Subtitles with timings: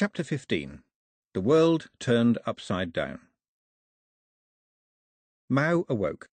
[0.00, 0.80] Chapter 15
[1.34, 3.18] The World Turned Upside Down
[5.46, 6.30] Mau awoke.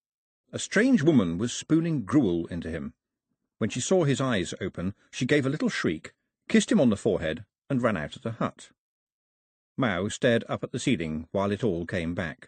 [0.54, 2.94] A strange woman was spooning gruel into him.
[3.58, 6.14] When she saw his eyes open, she gave a little shriek,
[6.48, 8.70] kissed him on the forehead, and ran out of the hut.
[9.76, 12.48] Mau stared up at the ceiling while it all came back.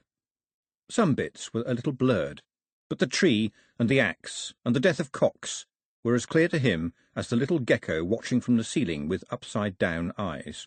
[0.89, 2.43] Some bits were a little blurred,
[2.87, 5.65] but the tree and the axe and the death of Cox
[6.01, 10.13] were as clear to him as the little gecko watching from the ceiling with upside-down
[10.17, 10.65] eyes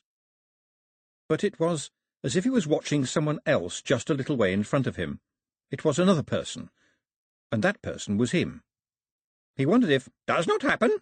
[1.29, 1.91] but it was
[2.25, 5.21] as if he was watching someone else just a little way in front of him.
[5.71, 6.71] It was another person,
[7.51, 8.63] and that person was him.
[9.57, 10.99] He wondered if, does not happen.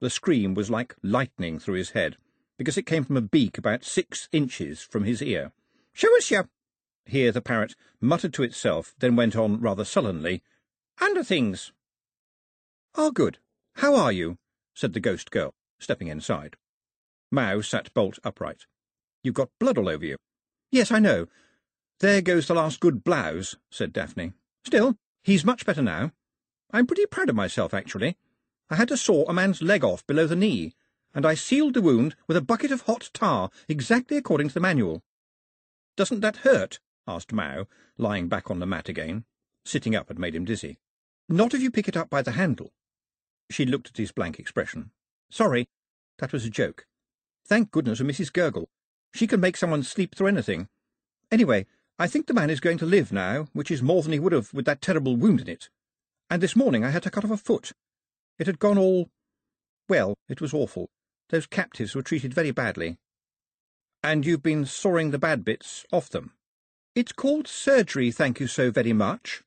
[0.00, 2.16] The scream was like lightning through his head,
[2.58, 5.52] because it came from a beak about six inches from his ear.
[5.92, 6.48] Show us your...
[7.04, 10.42] Here the parrot muttered to itself, then went on rather sullenly,
[11.00, 11.72] Under things.
[12.94, 13.38] Ah, good.
[13.76, 14.38] How are you?
[14.74, 16.56] said the ghost girl, stepping inside.
[17.30, 18.66] Mau sat bolt upright.
[19.22, 20.16] You've got blood all over you.
[20.70, 21.26] Yes, I know.
[22.00, 24.32] There goes the last good blouse, said Daphne.
[24.64, 26.12] Still, he's much better now.
[26.72, 28.16] I'm pretty proud of myself, actually.
[28.70, 30.74] I had to saw a man's leg off below the knee,
[31.14, 34.60] and I sealed the wound with a bucket of hot tar, exactly according to the
[34.60, 35.02] manual.
[35.96, 36.80] Doesn't that hurt?
[37.06, 37.66] asked Mau,
[37.98, 39.24] lying back on the mat again.
[39.64, 40.78] Sitting up had made him dizzy.
[41.28, 42.72] Not if you pick it up by the handle.
[43.50, 44.90] She looked at his blank expression.
[45.30, 45.68] Sorry,
[46.18, 46.86] that was a joke.
[47.46, 48.32] Thank goodness for Mrs.
[48.32, 48.68] Gurgle.
[49.14, 50.68] She can make someone sleep through anything.
[51.30, 51.66] Anyway,
[51.98, 54.32] I think the man is going to live now, which is more than he would
[54.32, 55.68] have with that terrible wound in it.
[56.30, 57.72] And this morning I had to cut off a foot.
[58.38, 59.08] It had gone all...
[59.88, 60.88] Well, it was awful.
[61.28, 62.98] Those captives were treated very badly.
[64.02, 66.32] And you've been sawing the bad bits off them.
[66.94, 69.42] It's called surgery, thank you so very much.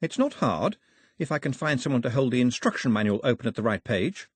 [0.00, 0.76] It's not hard,
[1.18, 4.28] if I can find someone to hold the instruction manual open at the right page.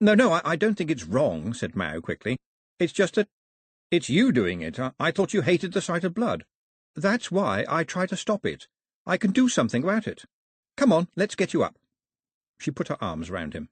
[0.00, 2.36] No, no, I, I don't think it's wrong, said Mau quickly.
[2.78, 3.28] It's just that
[3.94, 4.78] it's you doing it.
[4.98, 6.44] I thought you hated the sight of blood.
[6.96, 8.66] That's why I try to stop it.
[9.06, 10.24] I can do something about it.
[10.76, 11.78] Come on, let's get you up.
[12.58, 13.68] She put her arms round him.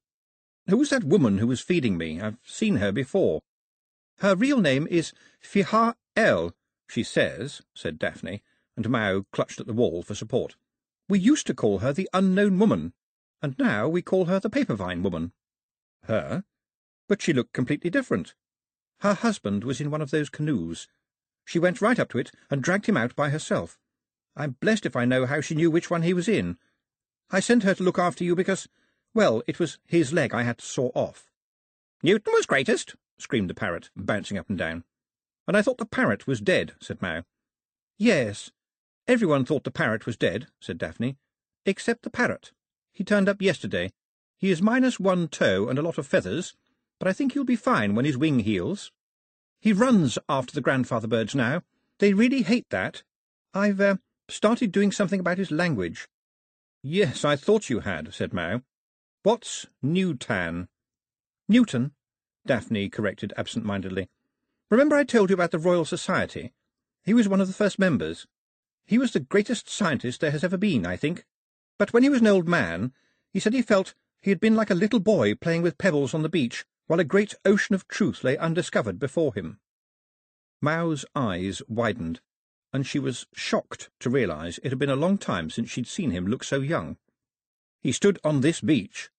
[0.69, 2.21] Who's that woman who was feeding me?
[2.21, 3.43] I've seen her before.
[4.19, 5.13] Her real name is
[5.43, 6.55] Fiha El,
[6.89, 8.43] she says, said Daphne,
[8.77, 10.57] and Mau clutched at the wall for support.
[11.09, 12.93] We used to call her the Unknown Woman,
[13.41, 15.33] and now we call her the Papervine Woman.
[16.05, 16.45] Her?
[17.09, 18.35] But she looked completely different.
[19.03, 20.87] Her husband was in one of those canoes.
[21.45, 23.77] She went right up to it and dragged him out by herself.
[24.37, 26.57] I'm blessed if I know how she knew which one he was in.
[27.29, 28.69] I sent her to look after you because,
[29.13, 31.33] well, it was his leg I had to saw off.
[32.05, 34.85] Newton was greatest, screamed the parrot, bouncing up and down.
[35.49, 37.23] And I thought the parrot was dead, said Mau.
[37.99, 38.53] Yes,
[39.09, 41.17] everyone thought the parrot was dead, said Daphne,
[41.67, 42.53] except the parrot.
[42.93, 43.91] He turned up yesterday.
[44.39, 46.55] He is minus one toe and a lot of feathers,
[47.03, 48.93] but I think he'll be fine when his wing heals.
[49.61, 51.63] He runs after the grandfather birds now.
[51.99, 53.03] They really hate that.
[53.53, 53.97] I've, uh,
[54.29, 56.07] started doing something about his language.
[56.81, 58.61] Yes, I thought you had, said Mau.
[59.25, 60.69] What's Newtan?
[61.49, 61.91] Newton,
[62.47, 64.09] Daphne corrected absent-mindedly.
[64.71, 66.53] Remember I told you about the Royal Society?
[67.03, 68.29] He was one of the first members.
[68.87, 71.25] He was the greatest scientist there has ever been, I think.
[71.81, 72.93] But when he was an old man,
[73.33, 76.23] he said he felt he had been like a little boy playing with pebbles on
[76.23, 79.59] the beach while a great ocean of truth lay undiscovered before him.
[80.61, 82.21] Mau's eyes widened,
[82.73, 86.11] and she was shocked to realize it had been a long time since she'd seen
[86.11, 86.97] him look so young.
[87.81, 89.11] He stood on this beach.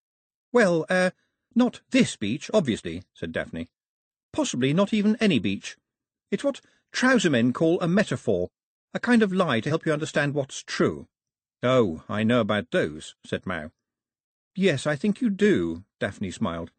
[0.51, 1.09] Well, er, uh,
[1.55, 3.69] not this beach, obviously, said Daphne.
[4.31, 5.77] Possibly not even any beach.
[6.31, 8.49] It's what trousermen call a metaphor,
[8.93, 11.07] a kind of lie to help you understand what's true.
[11.61, 13.71] Oh, I know about those, said Mau.
[14.55, 16.71] Yes, I think you do, Daphne smiled.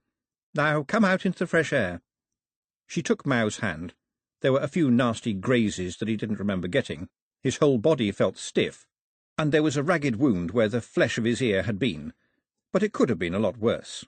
[0.55, 2.01] Now come out into the fresh air.
[2.87, 3.95] She took Mau's hand.
[4.41, 7.09] There were a few nasty grazes that he didn't remember getting.
[7.43, 8.87] His whole body felt stiff,
[9.37, 12.13] and there was a ragged wound where the flesh of his ear had been,
[12.73, 14.05] but it could have been a lot worse.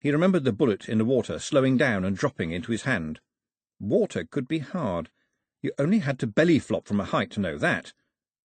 [0.00, 3.20] He remembered the bullet in the water slowing down and dropping into his hand.
[3.78, 5.10] Water could be hard.
[5.62, 7.92] You only had to belly flop from a height to know that.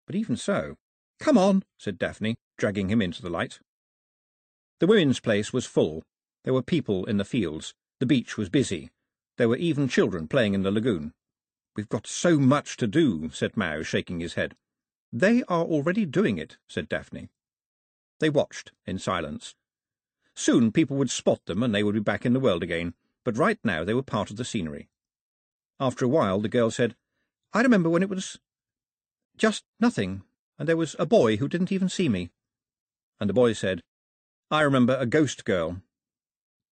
[0.07, 0.77] But even so...
[1.19, 3.61] Come on, said Daphne, dragging him into the light.
[4.81, 6.03] The women's place was full,
[6.45, 7.75] there were people in the fields.
[8.01, 8.91] The beach was busy.
[9.37, 11.13] There were even children playing in the lagoon.
[11.77, 14.57] We've got so much to do, said Mau, shaking his head.
[15.13, 17.29] They are already doing it, said Daphne.
[18.19, 19.55] They watched, in silence.
[20.35, 23.37] Soon people would spot them and they would be back in the world again, but
[23.37, 24.89] right now they were part of the scenery.
[25.79, 26.97] After a while the girl said,
[27.53, 28.39] I remember when it was
[29.37, 30.23] just nothing,
[30.59, 32.31] and there was a boy who didn't even see me.
[33.21, 33.83] And the boy said,
[34.51, 35.83] I remember a ghost girl,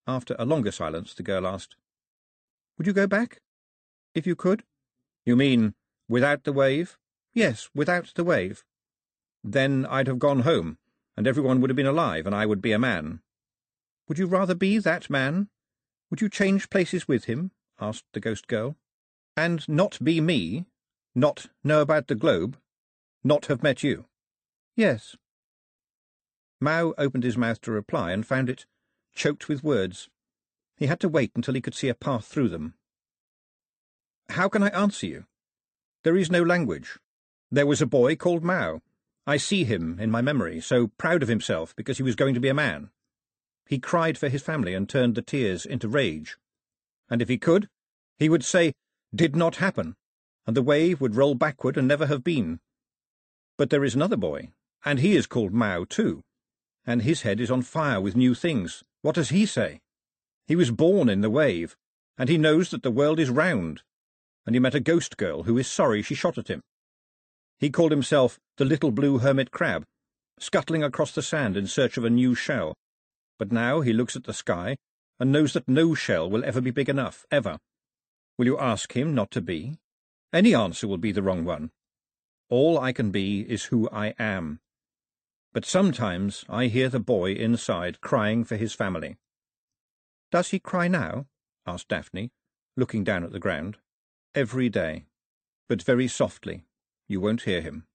[0.08, 1.76] after a longer silence, the girl asked,
[2.78, 3.42] Would you go back?
[4.16, 4.64] If you could?
[5.26, 5.74] You mean
[6.08, 6.98] without the wave?
[7.34, 8.64] Yes, without the wave.
[9.44, 10.78] Then I'd have gone home,
[11.16, 13.22] and everyone would have been alive, and I would be a man.
[14.08, 15.50] Would you rather be that man?
[16.10, 17.52] Would you change places with him?
[17.80, 18.78] asked the ghost girl.
[19.36, 20.66] And not be me?
[21.14, 22.58] Not know about the globe?
[23.24, 24.06] Not have met you?
[24.76, 25.16] Yes.
[26.62, 28.66] Mau opened his mouth to reply and found it
[29.14, 30.10] choked with words.
[30.76, 32.76] He had to wait until he could see a path through them.
[34.30, 35.26] How can I answer you?
[36.04, 37.00] There is no language.
[37.52, 38.82] There was a boy called Mau.
[39.26, 42.40] I see him in my memory, so proud of himself because he was going to
[42.40, 42.92] be a man.
[43.68, 46.38] He cried for his family and turned the tears into rage.
[47.10, 47.68] And if he could,
[48.18, 48.74] he would say,
[49.14, 49.96] did not happen,
[50.46, 52.60] and the wave would roll backward and never have been.
[53.58, 54.52] But there is another boy,
[54.86, 56.22] and he is called Mau too,
[56.86, 58.84] and his head is on fire with new things.
[59.02, 59.82] What does he say?
[60.48, 61.76] He was born in the wave,
[62.18, 63.82] and he knows that the world is round,
[64.46, 66.62] and he met a ghost girl who is sorry she shot at him.
[67.60, 69.84] He called himself the little blue hermit crab,
[70.40, 72.76] scuttling across the sand in search of a new shell.
[73.38, 74.78] But now he looks at the sky
[75.20, 77.58] and knows that no shell will ever be big enough, ever.
[78.38, 79.78] Will you ask him not to be?
[80.32, 81.72] Any answer will be the wrong one.
[82.50, 84.60] All I can be is who I am.
[85.58, 89.18] But sometimes I hear the boy inside crying for his family.
[90.30, 91.26] Does he cry now?
[91.66, 92.30] asked Daphne,
[92.76, 93.78] looking down at the ground.
[94.36, 95.08] Every day,
[95.68, 96.66] but very softly.
[97.08, 97.88] You won't hear him.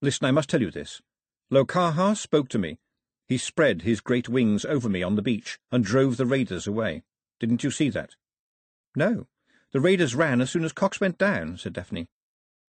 [0.00, 1.02] Listen, I must tell you this.
[1.52, 2.78] Locaha spoke to me.
[3.28, 7.02] He spread his great wings over me on the beach and drove the raiders away.
[7.38, 8.16] Didn't you see that?
[8.96, 9.26] No.
[9.72, 12.08] The raiders ran as soon as Cox went down, said Daphne.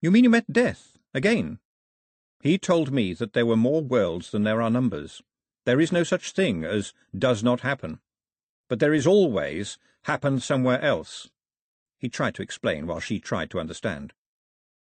[0.01, 1.59] You mean you met Death, again?
[2.44, 5.22] He told me that there were more worlds than there are numbers.
[5.66, 8.00] There is no such thing as does not happen.
[8.68, 11.30] But there is always happened somewhere else.
[11.98, 14.12] He tried to explain while she tried to understand.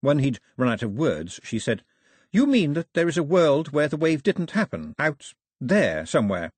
[0.01, 1.85] When he'd run out of words, she said,
[2.33, 6.51] You mean that there is a world where the wave didn't happen, out there somewhere?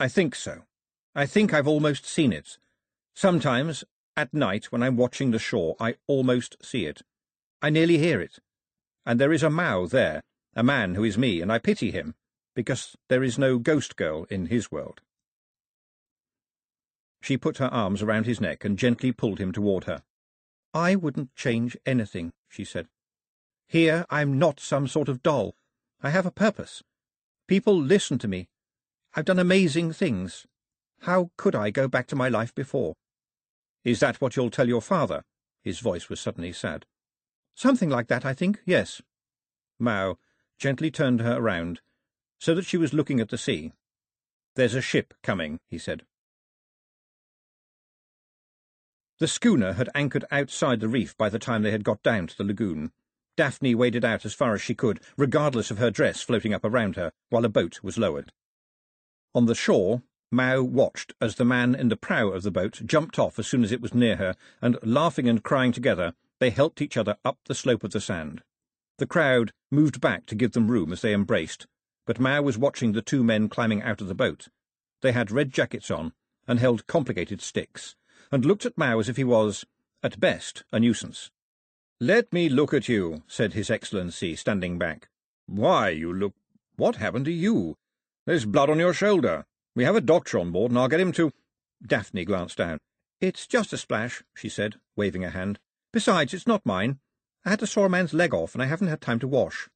[0.00, 0.62] I think so.
[1.14, 2.56] I think I've almost seen it.
[3.14, 3.84] Sometimes
[4.16, 7.02] at night, when I'm watching the shore, I almost see it.
[7.60, 8.38] I nearly hear it.
[9.06, 10.20] And there is a Mau there,
[10.56, 12.14] a man who is me, and I pity him,
[12.54, 15.00] because there is no ghost girl in his world.
[17.22, 20.02] She put her arms around his neck and gently pulled him toward her.
[20.74, 22.88] I wouldn't change anything, she said.
[23.68, 25.54] Here I'm not some sort of doll.
[26.02, 26.82] I have a purpose.
[27.48, 28.48] People listen to me.
[29.14, 30.46] I've done amazing things.
[31.00, 32.94] How could I go back to my life before?
[33.84, 35.22] Is that what you'll tell your father?
[35.62, 36.86] His voice was suddenly sad.
[37.56, 39.00] Something like that, I think, yes.
[39.78, 40.18] Mau
[40.58, 41.80] gently turned her around,
[42.38, 43.72] so that she was looking at the sea.
[44.54, 46.04] There's a ship coming, he said.
[49.18, 52.36] The schooner had anchored outside the reef by the time they had got down to
[52.36, 52.92] the lagoon.
[53.38, 56.96] Daphne waded out as far as she could, regardless of her dress floating up around
[56.96, 58.32] her, while a boat was lowered.
[59.34, 63.18] On the shore, Mau watched as the man in the prow of the boat jumped
[63.18, 66.82] off as soon as it was near her, and, laughing and crying together, they helped
[66.82, 68.42] each other up the slope of the sand.
[68.98, 71.66] The crowd moved back to give them room as they embraced,
[72.06, 74.48] but Mau was watching the two men climbing out of the boat.
[75.02, 76.12] They had red jackets on,
[76.48, 77.96] and held complicated sticks,
[78.30, 79.66] and looked at Mau as if he was,
[80.02, 81.30] at best, a nuisance.
[82.00, 85.08] Let me look at you, said His Excellency, standing back.
[85.46, 86.34] Why, you look...
[86.76, 87.76] What happened to you?
[88.26, 89.46] There's blood on your shoulder.
[89.74, 91.32] We have a doctor on board, and I'll get him to...
[91.84, 92.78] Daphne glanced down.
[93.20, 95.58] It's just a splash, she said, waving a hand.
[95.96, 96.98] Besides, it's not mine.
[97.46, 99.70] I had to saw a man's leg off, and I haven't had time to wash.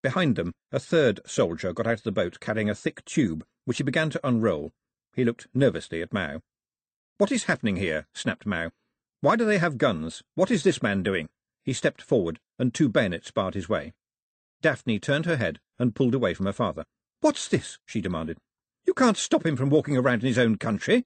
[0.00, 3.78] Behind them, a third soldier got out of the boat carrying a thick tube, which
[3.78, 4.70] he began to unroll.
[5.12, 6.38] He looked nervously at Mau.
[7.18, 8.06] What is happening here?
[8.14, 8.70] snapped Mau.
[9.22, 10.22] Why do they have guns?
[10.36, 11.28] What is this man doing?
[11.64, 13.92] He stepped forward, and two bayonets barred his way.
[14.62, 16.84] Daphne turned her head and pulled away from her father.
[17.22, 17.80] What's this?
[17.84, 18.38] she demanded.
[18.86, 21.02] You can't stop him from walking around in his own country.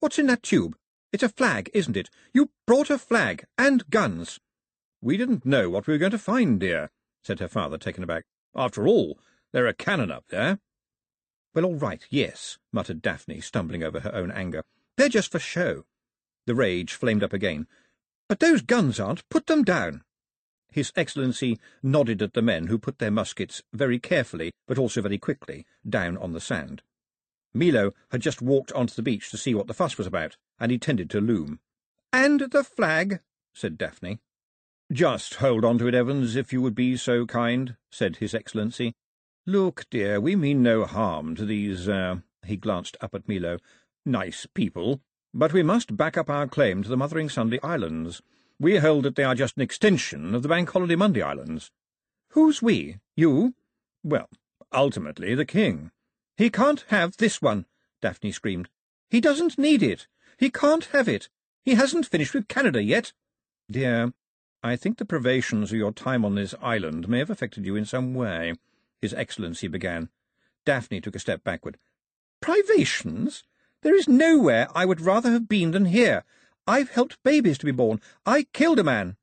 [0.00, 0.74] What's in that tube?
[1.12, 2.08] It's a flag, isn't it?
[2.32, 4.38] You brought a flag and guns.
[5.00, 6.90] We didn't know what we were going to find, dear,
[7.24, 8.24] said her father, taken aback.
[8.54, 9.18] After all,
[9.52, 10.60] there are cannon up there.
[11.54, 14.62] Well, all right, yes, muttered Daphne, stumbling over her own anger.
[14.96, 15.84] They're just for show.
[16.46, 17.66] The rage flamed up again.
[18.28, 19.28] But those guns aren't.
[19.28, 20.04] Put them down.
[20.70, 25.18] His Excellency nodded at the men who put their muskets very carefully, but also very
[25.18, 26.82] quickly, down on the sand.
[27.52, 30.70] Milo had just walked onto the beach to see what the fuss was about, and
[30.70, 31.58] he tended to loom.
[32.12, 33.20] And the flag,
[33.54, 34.18] said Daphne.
[34.92, 38.92] Just hold on to it, Evans, if you would be so kind, said His Excellency.
[39.46, 43.58] Look, dear, we mean no harm to these, uh, he glanced up at Milo,
[44.04, 45.00] nice people.
[45.32, 48.20] But we must back up our claim to the Mothering Sunday Islands.
[48.58, 51.70] We hold that they are just an extension of the Bank Holiday Monday Islands.
[52.30, 52.98] Who's we?
[53.16, 53.54] You?
[54.02, 54.28] Well,
[54.72, 55.92] ultimately the king.
[56.36, 57.66] He can't have this one,
[58.02, 58.68] Daphne screamed.
[59.08, 60.06] He doesn't need it.
[60.40, 61.28] He can't have it.
[61.66, 63.12] He hasn't finished with Canada yet.
[63.70, 64.14] Dear,
[64.62, 67.84] I think the privations of your time on this island may have affected you in
[67.84, 68.54] some way,
[69.02, 70.08] His Excellency began.
[70.64, 71.76] Daphne took a step backward.
[72.40, 73.44] Privations?
[73.82, 76.24] There is nowhere I would rather have been than here.
[76.66, 78.00] I've helped babies to be born.
[78.24, 79.18] I killed a man.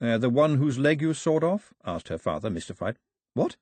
[0.00, 1.74] Uh, the one whose leg you sawed off?
[1.84, 2.98] asked her father, mystified.
[3.34, 3.56] What?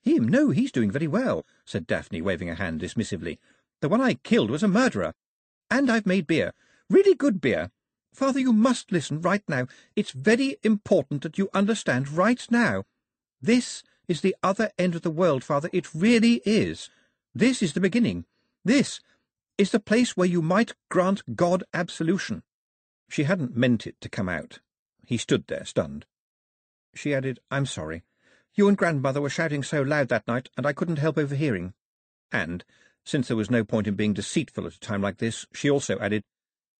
[0.00, 0.26] Him?
[0.26, 3.36] No, he's doing very well, said Daphne, waving a hand dismissively.
[3.82, 5.12] The one I killed was a murderer.
[5.70, 6.52] And I've made beer.
[6.88, 7.70] Really good beer.
[8.12, 9.66] Father, you must listen right now.
[9.94, 12.84] It's very important that you understand right now.
[13.42, 15.68] This is the other end of the world, Father.
[15.72, 16.88] It really is.
[17.34, 18.24] This is the beginning.
[18.64, 19.00] This
[19.58, 22.42] is the place where you might grant God absolution.
[23.08, 24.60] She hadn't meant it to come out.
[25.04, 26.06] He stood there, stunned.
[26.94, 28.02] She added, I'm sorry.
[28.54, 31.74] You and grandmother were shouting so loud that night, and I couldn't help overhearing.
[32.32, 32.64] And,
[33.06, 35.98] since there was no point in being deceitful at a time like this, she also
[36.00, 36.22] added,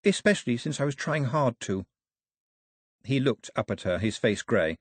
[0.04, 1.86] especially since I was trying hard to.
[3.04, 4.76] He looked up at her, his face grey.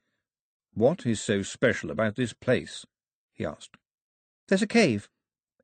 [0.73, 2.85] What is so special about this place?
[3.31, 3.77] he asked.
[4.47, 5.07] There's a cave.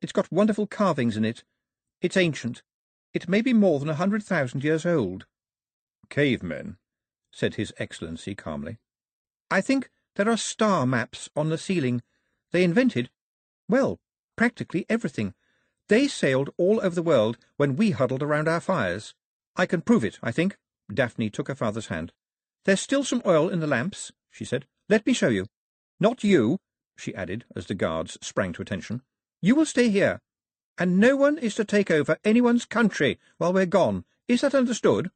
[0.00, 1.42] It's got wonderful carvings in it.
[2.00, 2.62] It's ancient.
[3.12, 5.26] It may be more than a hundred thousand years old.
[6.08, 6.76] Cavemen,
[7.32, 8.78] said His Excellency calmly.
[9.50, 12.02] I think there are star maps on the ceiling.
[12.52, 13.10] They invented,
[13.68, 13.98] well,
[14.36, 15.34] practically everything.
[15.92, 19.14] They sailed all over the world when we huddled around our fires.
[19.56, 20.56] I can prove it, I think.
[20.90, 22.14] Daphne took her father's hand.
[22.64, 24.64] There's still some oil in the lamps, she said.
[24.88, 25.48] Let me show you.
[26.00, 26.56] Not you,
[26.96, 29.02] she added, as the guards sprang to attention.
[29.42, 30.22] You will stay here,
[30.78, 34.06] and no one is to take over anyone's country while we're gone.
[34.28, 35.10] Is that understood?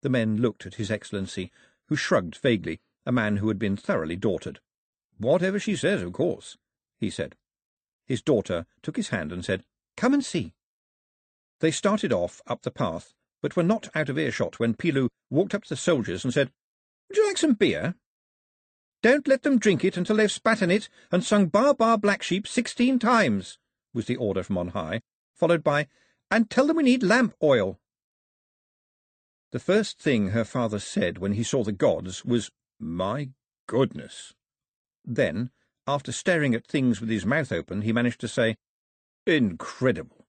[0.00, 1.52] The men looked at His Excellency,
[1.88, 4.60] who shrugged vaguely, a man who had been thoroughly daughtered.
[5.18, 6.56] Whatever she says, of course,
[6.96, 7.36] he said.
[8.06, 9.64] His daughter took his hand and said,
[9.98, 10.54] Come and see.
[11.58, 15.56] They started off up the path, but were not out of earshot when Pilu walked
[15.56, 16.52] up to the soldiers and said,
[17.08, 17.96] Would you like some beer?
[19.02, 22.22] Don't let them drink it until they've spat in it and sung Bar Bar Black
[22.22, 23.58] Sheep sixteen times,
[23.92, 25.00] was the order from on high,
[25.34, 25.88] followed by,
[26.30, 27.80] And tell them we need lamp oil.
[29.50, 33.30] The first thing her father said when he saw the gods was, My
[33.66, 34.32] goodness.
[35.04, 35.50] Then,
[35.88, 38.54] after staring at things with his mouth open, he managed to say,
[39.28, 40.24] Incredible.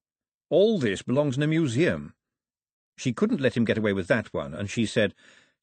[0.50, 2.16] All this belongs in a museum.
[2.98, 5.16] She couldn't let him get away with that one, and she said,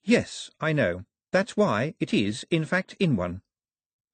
[0.02, 1.04] Yes, I know.
[1.32, 3.42] That's why it is, in fact, in one.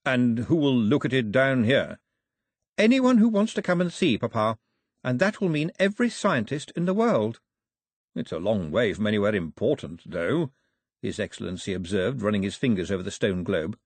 [0.05, 2.01] And who will look at it down here?
[2.77, 4.59] Anyone who wants to come and see, Papa,
[5.05, 7.39] and that will mean every scientist in the world.
[8.17, 10.51] It's a long way from anywhere important, though,
[11.01, 13.79] His Excellency observed, running his fingers over the stone globe.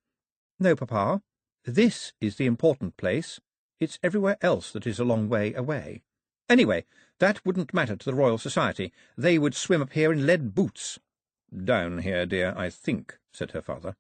[0.59, 1.21] No, Papa.
[1.67, 3.39] This is the important place.
[3.79, 6.03] It's everywhere else that is a long way away.
[6.49, 6.85] Anyway,
[7.19, 8.93] that wouldn't matter to the Royal Society.
[9.17, 10.99] They would swim up here in lead boots.
[11.65, 13.97] Down here, dear, I think, said her father.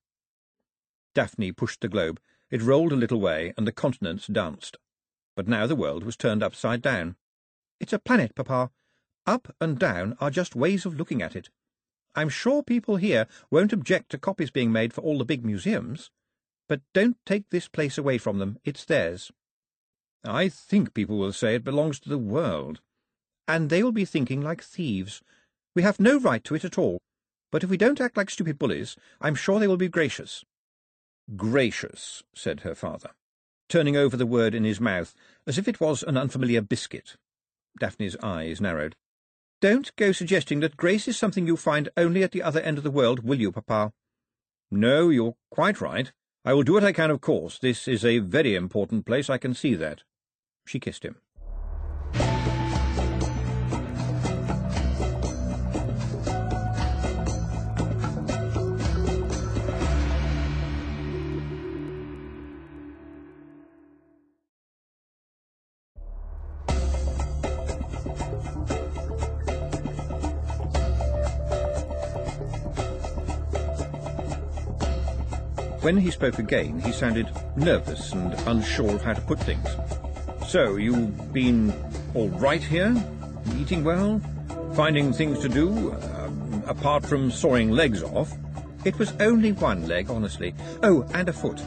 [1.14, 2.20] Daphne pushed the globe.
[2.50, 4.78] It rolled a little way, and the continents danced.
[5.34, 7.16] But now the world was turned upside down.
[7.80, 8.70] It's a planet, Papa.
[9.26, 11.50] Up and down are just ways of looking at it.
[12.14, 16.10] I'm sure people here won't object to copies being made for all the big museums.
[16.68, 18.58] But don't take this place away from them.
[18.64, 19.32] It's theirs.
[20.24, 22.80] I think people will say it belongs to the world.
[23.46, 25.22] And they will be thinking like thieves.
[25.74, 26.98] We have no right to it at all.
[27.52, 30.44] But if we don't act like stupid bullies, I'm sure they will be gracious.
[31.36, 33.10] Gracious, said her father,
[33.68, 35.14] turning over the word in his mouth
[35.46, 37.16] as if it was an unfamiliar biscuit.
[37.78, 38.96] Daphne's eyes narrowed.
[39.60, 42.84] Don't go suggesting that grace is something you find only at the other end of
[42.84, 43.92] the world, will you, Papa?
[44.70, 46.12] No, you're quite right.
[46.46, 47.58] I will do what I can, of course.
[47.58, 50.04] This is a very important place, I can see that.
[50.64, 51.16] She kissed him.
[75.86, 79.68] When he spoke again, he sounded nervous and unsure of how to put things.
[80.44, 81.72] So, you've been
[82.12, 82.92] all right here?
[83.56, 84.20] Eating well?
[84.74, 85.92] Finding things to do?
[85.92, 86.28] Uh,
[86.66, 88.32] apart from sawing legs off?
[88.84, 90.56] It was only one leg, honestly.
[90.82, 91.62] Oh, and a foot.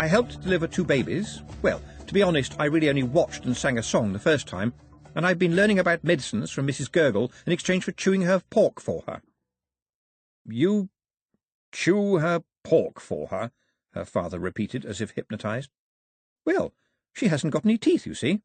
[0.00, 1.40] I helped deliver two babies.
[1.62, 4.72] Well, to be honest, I really only watched and sang a song the first time.
[5.14, 6.90] and I've been learning about medicines from Mrs.
[6.90, 9.22] Gurgle in exchange for chewing her pork for her.
[10.44, 10.88] You
[11.70, 13.52] chew her pork for her?
[13.92, 15.70] Her father repeated, as if hypnotized.
[16.44, 16.72] Well,
[17.12, 18.40] she hasn't got any teeth, you see.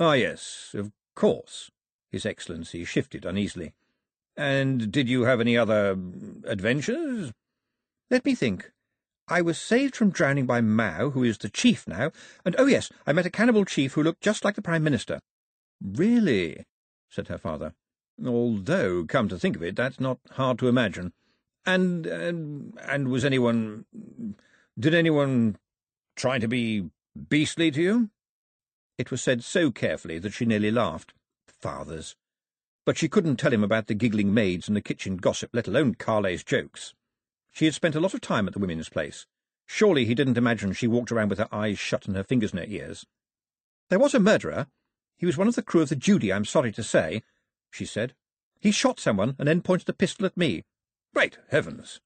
[0.00, 1.70] Ah, yes, of course.
[2.10, 3.72] His Excellency shifted uneasily.
[4.36, 5.96] And did you have any other
[6.44, 7.32] adventures?
[8.10, 8.70] Let me think.
[9.28, 12.10] I was saved from drowning by Mau, who is the chief now,
[12.44, 15.20] and oh yes, I met a cannibal chief who looked just like the Prime Minister.
[15.80, 16.64] Really?
[17.08, 17.74] said her father.
[18.24, 21.12] Although, come to think of it, that's not hard to imagine.
[21.64, 23.84] And, and, and was anyone...
[24.78, 25.56] Did anyone
[26.16, 26.90] try to be
[27.28, 28.10] beastly to you?
[28.98, 31.12] It was said so carefully that she nearly laughed.
[31.46, 32.16] Fathers.
[32.84, 35.94] But she couldn't tell him about the giggling maids and the kitchen gossip, let alone
[35.94, 36.94] Carlet's jokes.
[37.52, 39.26] She had spent a lot of time at the women's place.
[39.66, 42.58] Surely he didn't imagine she walked around with her eyes shut and her fingers in
[42.58, 43.06] her ears.
[43.88, 44.66] There was a murderer.
[45.16, 47.22] He was one of the crew of the Judy, I'm sorry to say,
[47.70, 48.14] she said.
[48.58, 50.64] He shot someone and then pointed a pistol at me.
[51.14, 52.00] Great heavens!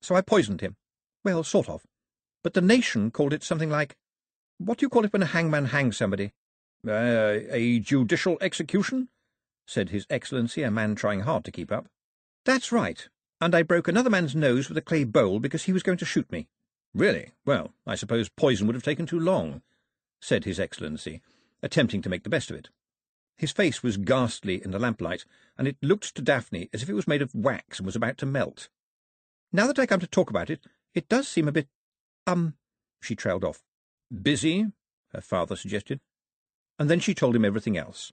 [0.00, 0.76] So I poisoned him.
[1.24, 1.82] Well, sort of.
[2.42, 3.96] But the nation called it something like...
[4.58, 6.32] What do you call it when a hangman hangs somebody?
[6.86, 9.08] Uh, a judicial execution?
[9.66, 11.86] said His Excellency, a man trying hard to keep up.
[12.44, 13.08] That's right
[13.42, 16.04] and I broke another man's nose with a clay bowl because he was going to
[16.04, 16.46] shoot me.
[16.94, 17.32] Really?
[17.44, 19.62] Well, I suppose poison would have taken too long,
[20.20, 21.22] said His Excellency,
[21.60, 22.68] attempting to make the best of it.
[23.36, 25.24] His face was ghastly in the lamplight,
[25.58, 28.18] and it looked to Daphne as if it was made of wax and was about
[28.18, 28.68] to melt.
[29.52, 31.68] Now that I come to talk about it, it does seem a bit,
[32.26, 32.54] um,
[33.00, 33.62] she trailed off.
[34.22, 34.66] Busy,
[35.12, 36.00] her father suggested.
[36.78, 38.12] And then she told him everything else,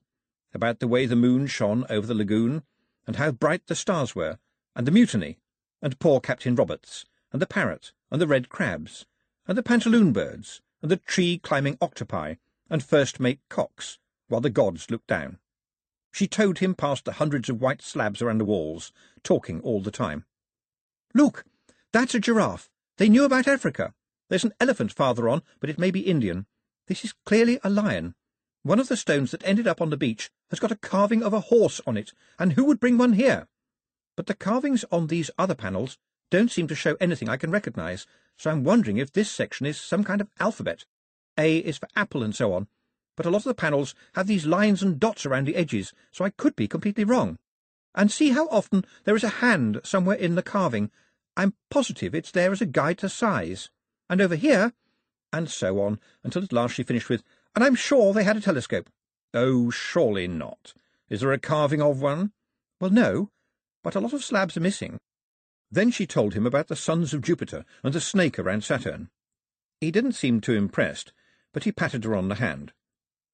[0.52, 2.62] about the way the moon shone over the lagoon,
[3.06, 4.38] and how bright the stars were,
[4.74, 5.38] and the mutiny,
[5.80, 9.06] and poor Captain Roberts, and the parrot, and the red crabs,
[9.46, 12.34] and the pantaloon birds, and the tree-climbing octopi,
[12.68, 13.98] and first mate Cox,
[14.30, 15.38] while the gods looked down.
[16.12, 19.90] She towed him past the hundreds of white slabs around the walls, talking all the
[19.90, 20.24] time.
[21.14, 21.44] Look,
[21.92, 22.70] that's a giraffe.
[22.96, 23.92] They knew about Africa.
[24.28, 26.46] There's an elephant farther on, but it may be Indian.
[26.86, 28.14] This is clearly a lion.
[28.62, 31.32] One of the stones that ended up on the beach has got a carving of
[31.32, 33.46] a horse on it, and who would bring one here?
[34.20, 35.96] but the carvings on these other panels
[36.30, 39.80] don't seem to show anything I can recognise, so I'm wondering if this section is
[39.80, 40.84] some kind of alphabet.
[41.38, 42.68] A is for apple and so on,
[43.20, 46.24] but a lot of the panels have these lines and dots around the edges, so
[46.24, 47.36] I could be completely wrong.
[47.94, 50.90] And see how often there is a hand somewhere in the carving.
[51.36, 53.68] I'm positive it's there as a guide to size.
[54.08, 54.72] And over here,
[55.34, 57.22] and so on, until at last she finished with,
[57.54, 58.88] and I'm sure they had a telescope.
[59.34, 60.72] Oh, surely not.
[61.10, 62.32] Is there a carving of one?
[62.80, 63.28] Well, no,
[63.84, 64.98] but a lot of slabs are missing.
[65.70, 69.10] Then she told him about the sons of Jupiter and the snake around Saturn.
[69.78, 71.12] He didn't seem too impressed,
[71.52, 72.72] but he patted her on the hand.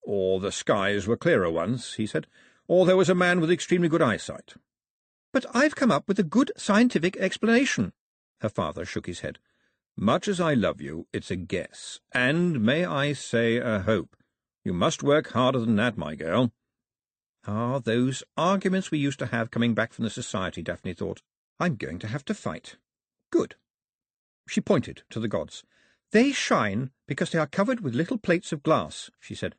[0.07, 2.29] Or the skies were clearer once, he said,
[2.69, 4.55] or there was a man with extremely good eyesight.
[5.33, 7.93] But I've come up with a good scientific explanation.
[8.41, 9.41] Her father shook his head.
[9.97, 14.17] Much as I love you, it's a guess, and, may I say, a hope.
[14.63, 16.53] You must work harder than that, my girl.
[17.45, 21.23] Ah, those arguments we used to have coming back from the Society, Daphne thought.
[21.59, 22.77] I'm going to have to fight.
[23.33, 23.57] Good.
[24.47, 25.65] She pointed to the gods.
[26.13, 29.57] They shine because they are covered with little plates of glass, she said.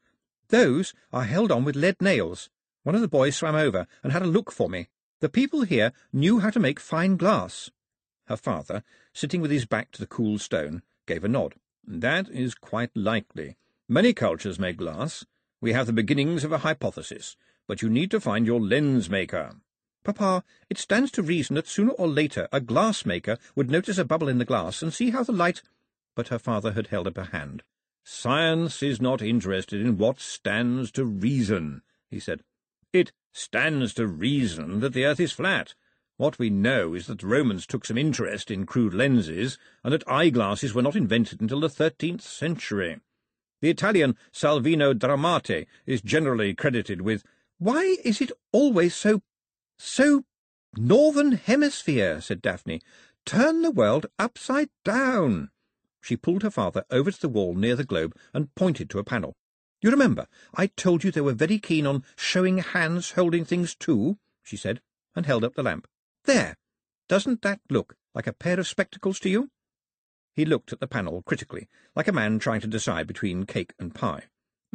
[0.50, 2.50] Those are held on with lead nails.
[2.84, 4.88] One of the boys swam over and had a look for me.
[5.20, 7.70] The people here knew how to make fine glass.
[8.28, 8.84] Her father,
[9.14, 11.56] sitting with his back to the cool stone, gave a nod.
[11.86, 13.58] That is quite likely.
[13.90, 15.26] Many cultures make glass.
[15.62, 17.36] We have the beginnings of a hypothesis
[17.68, 19.56] but you need to find your lens maker.
[20.04, 24.06] Papa, it stands to reason that sooner or later a glass maker would notice a
[24.06, 25.62] bubble in the glass and see how the light...
[26.16, 27.62] But her father had held up a hand.
[28.10, 32.42] Science is not interested in what stands to reason, he said.
[32.94, 35.76] It stands to reason that the earth is flat.
[36.16, 40.08] What we know is that the Romans took some interest in crude lenses, and that
[40.08, 43.02] eyeglasses were not invented until the thirteenth century.
[43.60, 47.26] The Italian Salvino D'Armati is generally credited with
[47.60, 49.22] why is it always so...
[49.78, 50.24] so...
[50.78, 52.82] Northern Hemisphere, said Daphne.
[53.26, 55.50] Turn the world upside down.
[56.02, 59.04] She pulled her father over to the wall near the globe and pointed to a
[59.04, 59.36] panel.
[59.82, 64.18] You remember, I told you they were very keen on showing hands holding things too,
[64.42, 64.82] she said,
[65.16, 65.88] and held up the lamp.
[66.26, 66.56] There!
[67.08, 69.50] Doesn't that look like a pair of spectacles to you?
[70.36, 73.94] He looked at the panel critically, like a man trying to decide between cake and
[73.94, 74.24] pie.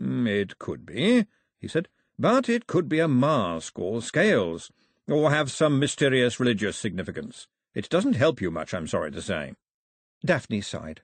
[0.01, 1.27] Mm, it could be,
[1.61, 1.89] he said.
[2.19, 4.71] But it could be a mask or scales,
[5.09, 7.49] or have some mysterious religious significance.
[7.75, 9.55] It doesn't help you much, I'm sorry to say.
[10.25, 11.01] Daphne sighed.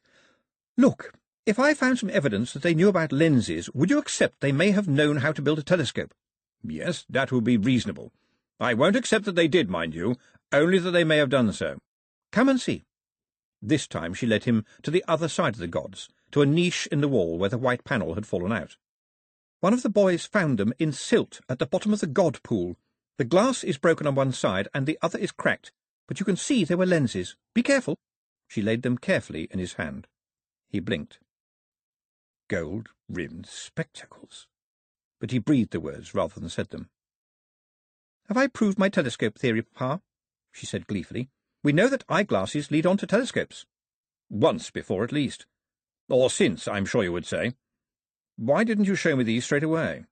[0.79, 1.13] Look,
[1.49, 4.71] If I found some evidence that they knew about lenses, would you accept they may
[4.73, 6.13] have known how to build a telescope?
[6.63, 8.13] Yes, that would be reasonable.
[8.61, 10.17] I won't accept that they did, mind you,
[10.53, 11.79] only that they may have done so.
[12.33, 12.85] Come and see.
[13.63, 16.87] This time she led him to the other side of the gods, to a niche
[16.93, 18.77] in the wall where the white panel had fallen out.
[19.61, 22.77] One of the boys found them in silt at the bottom of the god pool.
[23.17, 25.73] The glass is broken on one side and the other is cracked,
[26.07, 27.37] but you can see they were lenses.
[27.55, 27.97] Be careful.
[28.49, 30.07] She laid them carefully in his hand.
[30.69, 31.19] He blinked.
[32.49, 34.47] Gold-rimmed spectacles.
[35.21, 36.89] But he breathed the words rather than said them.
[38.29, 40.03] Have I proved my telescope theory, Papa?
[40.53, 41.31] she said gleefully.
[41.63, 43.67] We know that eyeglasses lead on to telescopes.
[44.31, 45.47] Once before, at least.
[46.09, 47.55] Or since, I'm sure you would say.
[48.37, 50.05] Why didn't you show me these straight away?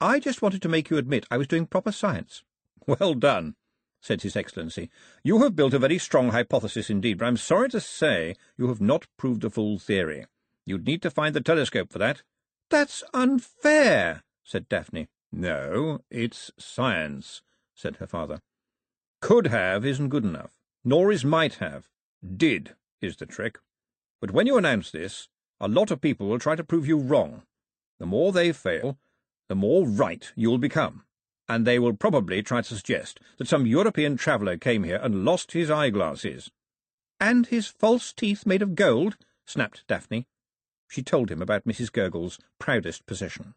[0.00, 2.44] I just wanted to make you admit I was doing proper science.
[2.86, 3.56] Well done,
[4.00, 4.90] said His Excellency.
[5.22, 8.80] You have built a very strong hypothesis indeed, but I'm sorry to say you have
[8.80, 10.26] not proved the full theory.
[10.64, 12.22] You'd need to find the telescope for that.
[12.70, 15.08] That's unfair, said Daphne.
[15.32, 17.42] No, it's science,
[17.74, 18.40] said her father.
[19.20, 20.52] Could have isn't good enough,
[20.84, 21.88] nor is might have.
[22.36, 23.58] Did is the trick.
[24.20, 25.28] But when you announce this,
[25.60, 27.42] a lot of people will try to prove you wrong.
[27.98, 28.98] The more they fail,
[29.48, 31.04] the more right you'll become,
[31.48, 35.52] and they will probably try to suggest that some European traveller came here and lost
[35.52, 36.50] his eyeglasses.
[37.18, 40.26] And his false teeth made of gold, snapped Daphne.
[40.88, 41.92] She told him about Mrs.
[41.92, 43.54] Gurgle's proudest possession.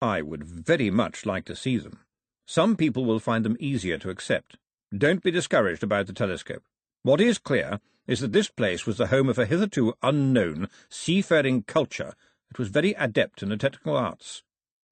[0.00, 2.00] I would very much like to see them.
[2.46, 4.56] Some people will find them easier to accept.
[4.96, 6.62] Don't be discouraged about the telescope.
[7.02, 11.62] What is clear is that this place was the home of a hitherto unknown seafaring
[11.62, 12.14] culture
[12.48, 14.42] that was very adept in the technical arts.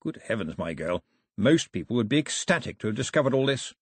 [0.01, 1.03] Good heavens, my girl,
[1.37, 3.75] most people would be ecstatic to have discovered all this.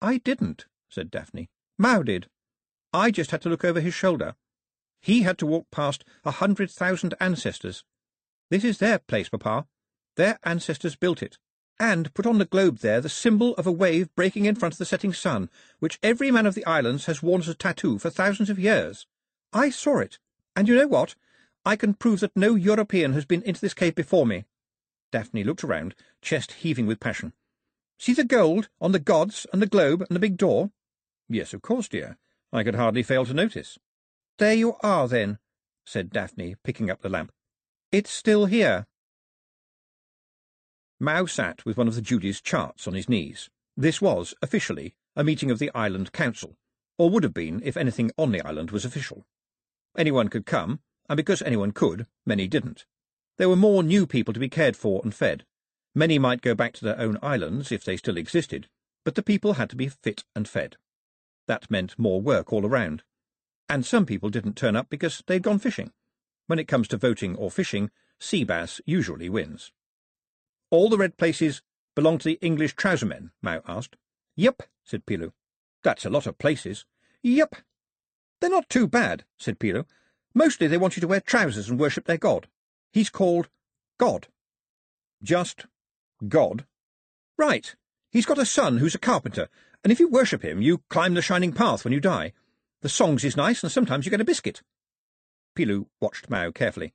[0.00, 1.48] I didn't, said Daphne.
[1.78, 2.28] Mau did.
[2.92, 4.34] I just had to look over his shoulder.
[5.00, 7.84] He had to walk past a hundred thousand ancestors.
[8.50, 9.66] This is their place, Papa.
[10.16, 11.38] Their ancestors built it,
[11.78, 14.78] and put on the globe there the symbol of a wave breaking in front of
[14.78, 18.10] the setting sun, which every man of the islands has worn as a tattoo for
[18.10, 19.06] thousands of years.
[19.52, 20.18] I saw it,
[20.56, 21.14] and you know what?
[21.64, 24.44] I can prove that no European has been into this cave before me.
[25.10, 27.32] Daphne looked around, chest heaving with passion.
[27.98, 30.70] See the gold on the gods and the globe and the big door?
[31.28, 32.16] Yes, of course, dear.
[32.52, 33.78] I could hardly fail to notice.
[34.38, 35.38] There you are, then,
[35.84, 37.32] said Daphne, picking up the lamp.
[37.90, 38.86] It's still here.
[41.00, 43.50] Mau sat with one of the Judy's charts on his knees.
[43.76, 46.56] This was, officially, a meeting of the Island Council,
[46.98, 49.26] or would have been if anything on the island was official.
[49.96, 52.84] Anyone could come, and because anyone could, many didn't.
[53.38, 55.44] There were more new people to be cared for and fed.
[55.94, 58.68] Many might go back to their own islands if they still existed,
[59.04, 60.76] but the people had to be fit and fed.
[61.46, 63.02] That meant more work all around.
[63.68, 65.92] And some people didn't turn up because they'd gone fishing.
[66.46, 69.72] When it comes to voting or fishing, sea bass usually wins.
[70.70, 71.62] All the red places
[71.94, 73.30] belong to the English trousermen?
[73.40, 73.96] Mau asked.
[74.36, 75.32] Yep, said Pilu.
[75.82, 76.84] That's a lot of places.
[77.22, 77.56] Yep.
[78.40, 79.84] They're not too bad, said Pilu.
[80.34, 82.48] Mostly they want you to wear trousers and worship their god.
[82.92, 83.48] He's called
[83.98, 84.28] God.
[85.22, 85.66] Just
[86.26, 86.64] God?
[87.36, 87.74] Right.
[88.10, 89.48] He's got a son who's a carpenter,
[89.84, 92.32] and if you worship him, you climb the shining path when you die.
[92.80, 94.62] The songs is nice, and sometimes you get a biscuit.
[95.56, 96.94] Pilu watched Mau carefully.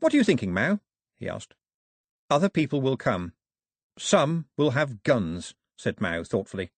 [0.00, 0.80] What are you thinking, Mau?
[1.18, 1.54] he asked.
[2.28, 3.32] Other people will come.
[3.98, 6.70] Some will have guns, said Mau thoughtfully.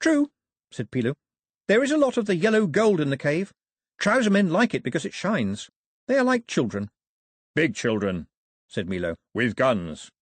[0.00, 0.30] True,
[0.70, 1.14] said Pilu.
[1.66, 3.52] There is a lot of the yellow gold in the cave.
[3.98, 5.70] Trouser men like it because it shines.
[6.06, 6.90] They are like children.
[7.58, 8.28] Big children,
[8.68, 10.12] said Milo, with guns.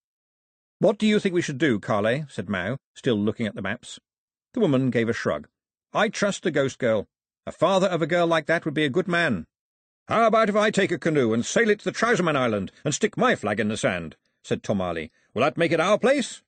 [0.78, 2.24] What do you think we should do, Cahle?
[2.30, 3.98] said Mau, still looking at the maps.
[4.54, 5.46] The woman gave a shrug.
[5.92, 7.06] I trust the ghost girl.
[7.46, 9.44] A father of a girl like that would be a good man.
[10.08, 12.94] How about if I take a canoe and sail it to the Trouserman Island and
[12.94, 14.16] stick my flag in the sand?
[14.42, 15.10] said Tomali.
[15.34, 16.40] Will that make it our place?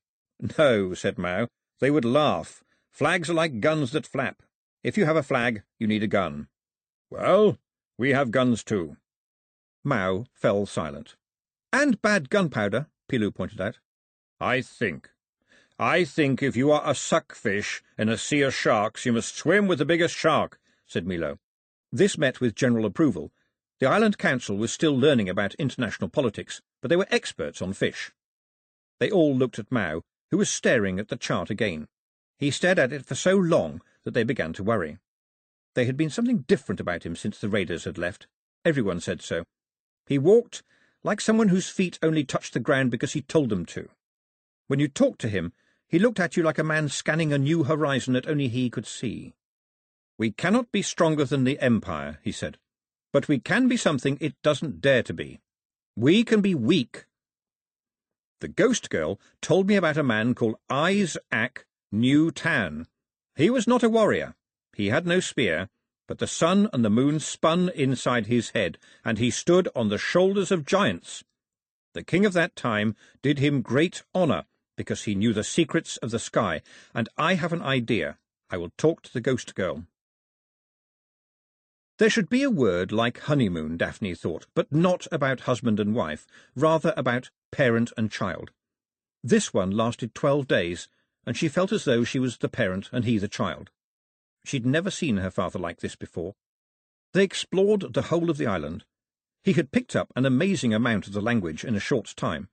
[0.56, 1.48] No, said Mau.
[1.80, 2.64] They would laugh.
[2.92, 4.40] Flags are like guns that flap.
[4.82, 6.48] If you have a flag, you need a gun.
[7.10, 7.58] Well,
[7.98, 8.96] we have guns too.
[9.88, 11.16] Mau fell silent.
[11.72, 13.78] And bad gunpowder, Pilu pointed out.
[14.40, 15.10] I think.
[15.78, 19.66] I think if you are a suckfish in a sea of sharks, you must swim
[19.66, 21.38] with the biggest shark, said Milo.
[21.90, 23.32] This met with general approval.
[23.80, 28.12] The Island Council was still learning about international politics, but they were experts on fish.
[28.98, 31.86] They all looked at Mau, who was staring at the chart again.
[32.38, 34.98] He stared at it for so long that they began to worry.
[35.74, 38.26] There had been something different about him since the raiders had left.
[38.64, 39.44] Everyone said so.
[40.08, 40.62] He walked
[41.04, 43.90] like someone whose feet only touched the ground because he told them to.
[44.66, 45.52] When you talked to him,
[45.86, 48.86] he looked at you like a man scanning a new horizon that only he could
[48.86, 49.34] see.
[50.16, 52.56] We cannot be stronger than the Empire, he said.
[53.12, 55.40] But we can be something it doesn't dare to be.
[55.94, 57.04] We can be weak.
[58.40, 62.86] The ghost girl told me about a man called Isaac New Tan.
[63.36, 64.34] He was not a warrior.
[64.74, 65.68] He had no spear,
[66.08, 69.98] but the sun and the moon spun inside his head, and he stood on the
[69.98, 71.22] shoulders of giants.
[71.94, 76.10] The king of that time did him great honour, because he knew the secrets of
[76.10, 76.62] the sky,
[76.94, 78.18] and I have an idea.
[78.50, 79.84] I will talk to the ghost girl.
[81.98, 86.26] There should be a word like honeymoon, Daphne thought, but not about husband and wife,
[86.56, 88.50] rather about parent and child.
[89.22, 90.88] This one lasted twelve days,
[91.26, 93.70] and she felt as though she was the parent and he the child.
[94.48, 96.34] She'd never seen her father like this before.
[97.12, 98.86] They explored the whole of the island.
[99.44, 102.48] He had picked up an amazing amount of the language in a short time.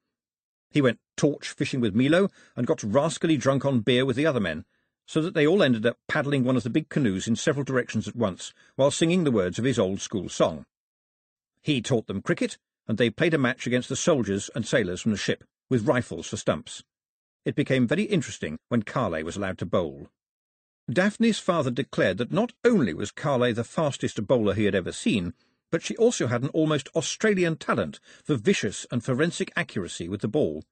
[0.70, 4.42] He went torch fishing with Milo and got rascally drunk on beer with the other
[4.42, 4.66] men,
[5.06, 8.10] so that they all ended up paddling one of the big canoes in several directions
[8.10, 10.66] at once, while singing the words of his old school song.
[11.62, 12.58] He taught them cricket,
[12.90, 16.28] and they played a match against the soldiers and sailors from the ship, with rifles
[16.28, 16.84] for stumps.
[17.46, 20.10] It became very interesting when Carley was allowed to bowl.
[20.92, 25.34] Daphne's father declared that not only was Carley the fastest bowler he had ever seen,
[25.72, 30.28] but she also had an almost Australian talent for vicious and forensic accuracy with the
[30.28, 30.64] ball.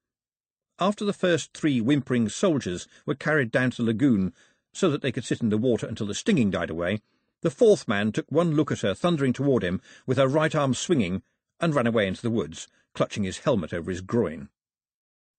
[0.79, 4.33] After the first three whimpering soldiers were carried down to the lagoon
[4.71, 7.01] so that they could sit in the water until the stinging died away,
[7.41, 10.75] the fourth man took one look at her thundering toward him with her right arm
[10.75, 11.23] swinging
[11.59, 14.49] and ran away into the woods, clutching his helmet over his groin.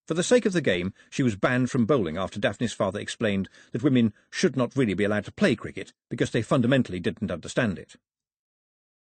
[0.06, 3.48] For the sake of the game, she was banned from bowling after Daphne's father explained
[3.72, 7.78] that women should not really be allowed to play cricket because they fundamentally didn't understand
[7.78, 7.96] it.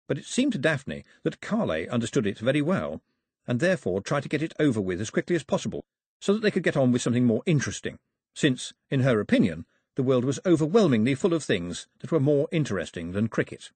[0.06, 3.00] But it seemed to Daphne that Carley understood it very well,
[3.46, 5.84] and therefore tried to get it over with as quickly as possible
[6.20, 7.98] so that they could get on with something more interesting,
[8.34, 9.64] since, in her opinion,
[9.96, 13.70] the world was overwhelmingly full of things that were more interesting than cricket.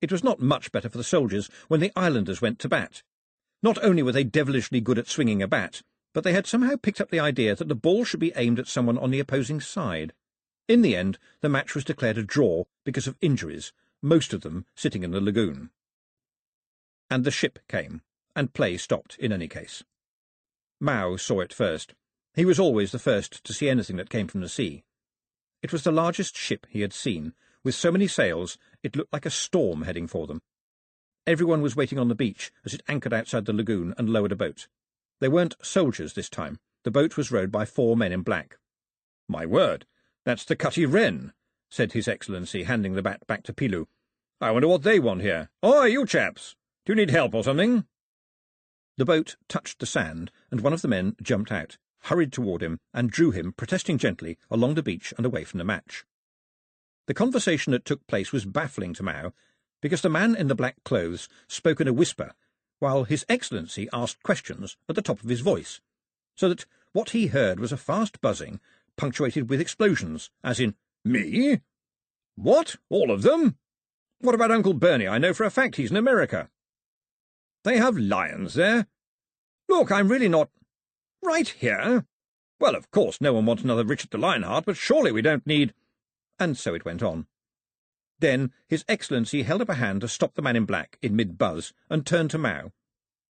[0.00, 3.02] It was not much better for the soldiers when the islanders went to bat.
[3.62, 7.00] Not only were they devilishly good at swinging a bat, but they had somehow picked
[7.00, 10.12] up the idea that the ball should be aimed at someone on the opposing side.
[10.68, 13.72] In the end, the match was declared a draw because of injuries,
[14.02, 15.70] most of them sitting in the lagoon.
[17.08, 18.02] And the ship came,
[18.34, 19.84] and play stopped in any case.
[20.80, 21.94] Mau saw it first.
[22.34, 24.82] He was always the first to see anything that came from the sea.
[25.62, 29.26] It was the largest ship he had seen, with so many sails it looked like
[29.26, 30.42] a storm heading for them.
[31.26, 34.36] Everyone was waiting on the beach as it anchored outside the lagoon and lowered a
[34.36, 34.66] boat.
[35.20, 36.58] They weren't soldiers this time.
[36.82, 38.58] The boat was rowed by four men in black.
[39.28, 39.86] My word,
[40.24, 41.32] that's the Cutty Wren,
[41.70, 43.86] said His Excellency, handing the bat back to Pilu.
[44.40, 45.50] I wonder what they want here.
[45.64, 46.56] Oi, you chaps!
[46.84, 47.84] Do you need help or something?
[48.96, 52.80] The boat touched the sand, and one of the men jumped out, hurried toward him,
[52.92, 56.04] and drew him, protesting gently, along the beach and away from the match.
[57.06, 59.32] The conversation that took place was baffling to Mau,
[59.82, 62.32] because the man in the black clothes spoke in a whisper,
[62.78, 65.82] while His Excellency asked questions at the top of his voice,
[66.34, 68.60] so that what he heard was a fast buzzing,
[68.96, 71.60] punctuated with explosions, as in, Me?
[72.36, 72.76] What?
[72.88, 73.56] All of them?
[74.20, 75.08] What about Uncle Bernie?
[75.08, 76.48] I know for a fact he's in America.
[77.64, 78.86] They have lions there.
[79.68, 80.48] Look, I'm really not...
[81.22, 82.04] Right here?
[82.60, 85.74] Well, of course, no one wants another Richard the Lionheart, but surely we don't need...
[86.38, 87.26] And so it went on.
[88.22, 91.72] Then His Excellency held up a hand to stop the man in black in mid-buzz
[91.90, 92.70] and turned to Mau.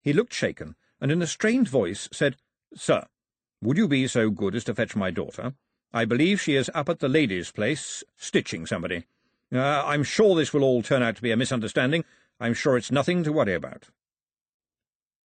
[0.01, 2.35] He looked shaken, and in a strained voice said,
[2.75, 3.05] Sir,
[3.61, 5.53] would you be so good as to fetch my daughter?
[5.93, 9.05] I believe she is up at the lady's place, stitching somebody.
[9.49, 12.03] Uh, I'm sure this will all turn out to be a misunderstanding.
[12.41, 13.87] I'm sure it's nothing to worry about.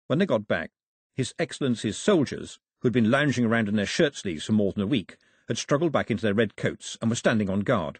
[0.07, 0.71] When they got back,
[1.13, 4.81] His Excellency's soldiers, who had been lounging around in their shirt sleeves for more than
[4.81, 7.99] a week, had struggled back into their red coats and were standing on guard,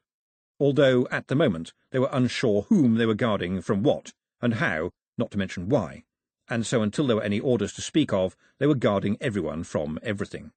[0.62, 4.92] although at the moment they were unsure whom they were guarding from what, and how,
[5.18, 6.04] not to mention why,
[6.48, 9.98] and so until there were any orders to speak of, they were guarding everyone from
[10.04, 10.52] everything.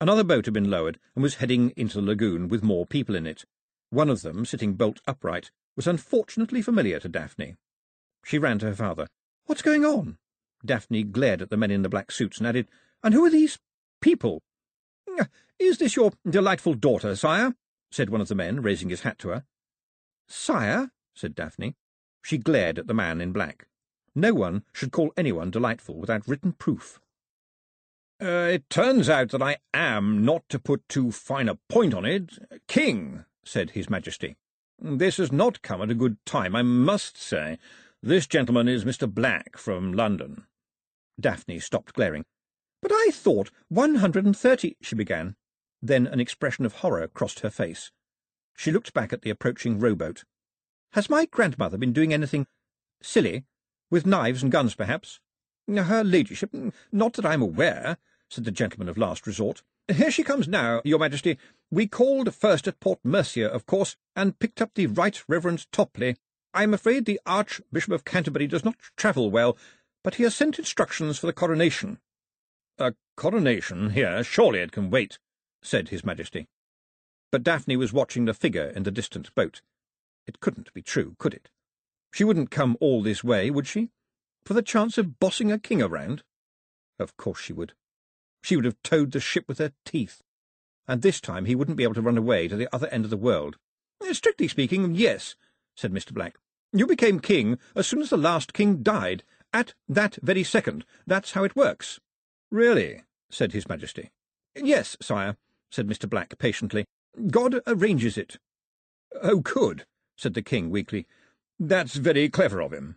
[0.00, 3.26] Another boat had been lowered and was heading into the lagoon with more people in
[3.26, 3.44] it.
[3.90, 7.56] One of them, sitting bolt upright, was unfortunately familiar to Daphne.
[8.24, 9.08] She ran to her father.
[9.46, 10.16] What's going on?
[10.64, 12.68] Daphne glared at the men in the black suits and added,
[13.02, 13.58] And who are these
[14.00, 14.42] people?
[15.58, 17.54] Is this your delightful daughter, sire?
[17.90, 19.44] Said one of the men, raising his hat to her.
[20.28, 20.90] Sire?
[21.14, 21.74] said Daphne.
[22.22, 23.66] She glared at the man in black.
[24.14, 27.00] No one should call anyone delightful without written proof.
[28.22, 32.04] Uh, it turns out that I am, not to put too fine a point on
[32.04, 34.36] it, king, said his majesty.
[34.78, 37.58] This has not come at a good time, I must say.
[38.02, 39.12] This gentleman is Mr.
[39.12, 40.44] Black from London.
[41.18, 42.24] Daphne stopped glaring.
[42.82, 45.36] But I thought one hundred and thirty, she began.
[45.82, 47.90] Then an expression of horror crossed her face.
[48.56, 50.24] She looked back at the approaching rowboat.
[50.92, 52.46] Has my grandmother been doing anything
[53.02, 53.44] silly?
[53.90, 55.20] With knives and guns, perhaps?
[55.68, 56.54] Her ladyship,
[56.92, 57.96] not that I'm aware,
[58.28, 59.62] said the gentleman of last resort.
[59.88, 61.38] Here she comes now, your majesty.
[61.70, 66.16] We called first at Port Mercia, of course, and picked up the Right Reverend Topley.
[66.52, 69.56] I'm afraid the Archbishop of Canterbury does not travel well,
[70.02, 71.98] but he has sent instructions for the coronation.
[72.78, 75.18] A coronation here, surely it can wait,
[75.62, 76.48] said his majesty.
[77.30, 79.62] But Daphne was watching the figure in the distant boat.
[80.26, 81.48] It couldn't be true, could it?
[82.12, 83.90] She wouldn't come all this way, would she?
[84.44, 86.22] For the chance of bossing a king around?
[86.98, 87.74] Of course she would.
[88.42, 90.22] She would have towed the ship with her teeth.
[90.88, 93.10] And this time he wouldn't be able to run away to the other end of
[93.10, 93.56] the world.
[94.12, 95.36] Strictly speaking, yes,
[95.76, 96.12] said Mr.
[96.12, 96.36] Black.
[96.72, 100.84] You became king as soon as the last king died, at that very second.
[101.06, 102.00] That's how it works.
[102.50, 103.02] Really?
[103.30, 104.10] said His Majesty.
[104.56, 105.36] Yes, sire,
[105.70, 106.08] said Mr.
[106.08, 106.84] Black patiently.
[107.28, 108.38] God arranges it.
[109.22, 109.84] Oh, good,
[110.16, 111.06] said the king weakly.
[111.58, 112.96] That's very clever of him.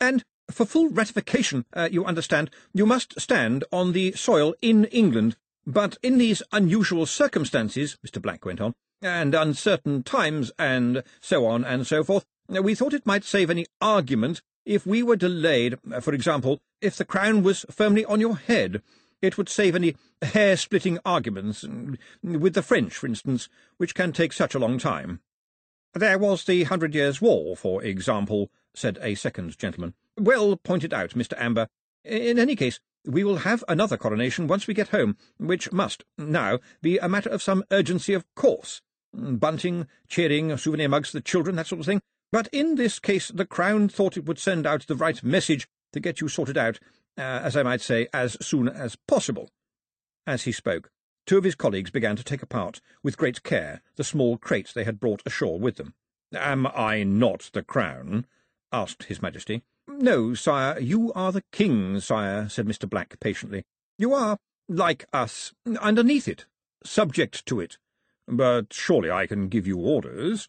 [0.00, 5.36] And for full ratification, uh, you understand, you must stand on the soil in England.
[5.66, 8.20] But in these unusual circumstances, Mr.
[8.20, 13.06] Black went on, and uncertain times, and so on and so forth, we thought it
[13.06, 15.78] might save any argument if we were delayed.
[16.00, 18.82] For example, if the crown was firmly on your head,
[19.24, 21.64] it would save any hair-splitting arguments,
[22.22, 25.20] with the French, for instance, which can take such a long time.
[25.94, 29.94] There was the Hundred Years' War, for example, said a second gentleman.
[30.18, 31.34] Well pointed out, Mr.
[31.38, 31.68] Amber.
[32.04, 36.58] In any case, we will have another coronation once we get home, which must, now,
[36.82, 38.80] be a matter of some urgency, of course.
[39.12, 42.00] Bunting, cheering, souvenir mugs for the children, that sort of thing.
[42.32, 46.00] But in this case the Crown thought it would send out the right message to
[46.00, 46.80] get you sorted out,
[47.18, 49.50] uh, as I might say, as soon as possible.
[50.26, 50.90] As he spoke,
[51.26, 54.84] Two of his colleagues began to take apart, with great care, the small crate they
[54.84, 55.94] had brought ashore with them.
[56.34, 58.26] Am I not the Crown?
[58.70, 59.62] asked His Majesty.
[59.88, 62.88] No, sire, you are the King, sire, said Mr.
[62.88, 63.64] Black patiently.
[63.96, 66.44] You are, like us, underneath it,
[66.84, 67.78] subject to it.
[68.26, 70.48] But surely I can give you orders.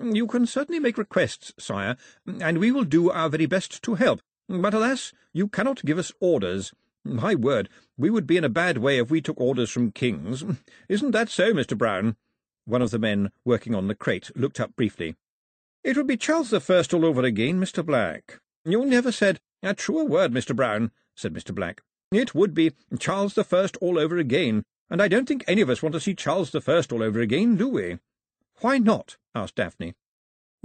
[0.00, 1.96] You can certainly make requests, sire,
[2.40, 4.20] and we will do our very best to help.
[4.48, 6.72] But alas, you cannot give us orders.
[7.04, 10.44] My word, we would be in a bad way if we took orders from kings.
[10.88, 11.76] Isn't that so, Mr.
[11.76, 12.16] Brown?
[12.64, 15.16] One of the men working on the crate looked up briefly.
[15.84, 17.84] It would be Charles the First all over again, Mr.
[17.84, 18.40] Black.
[18.64, 20.54] You never said a truer word, Mr.
[20.54, 21.54] Brown, said Mr.
[21.54, 21.82] Black.
[22.10, 25.70] It would be Charles the First all over again, and I don't think any of
[25.70, 27.98] us want to see Charles the First all over again, do we?
[28.60, 29.16] Why not?
[29.34, 29.94] asked Daphne.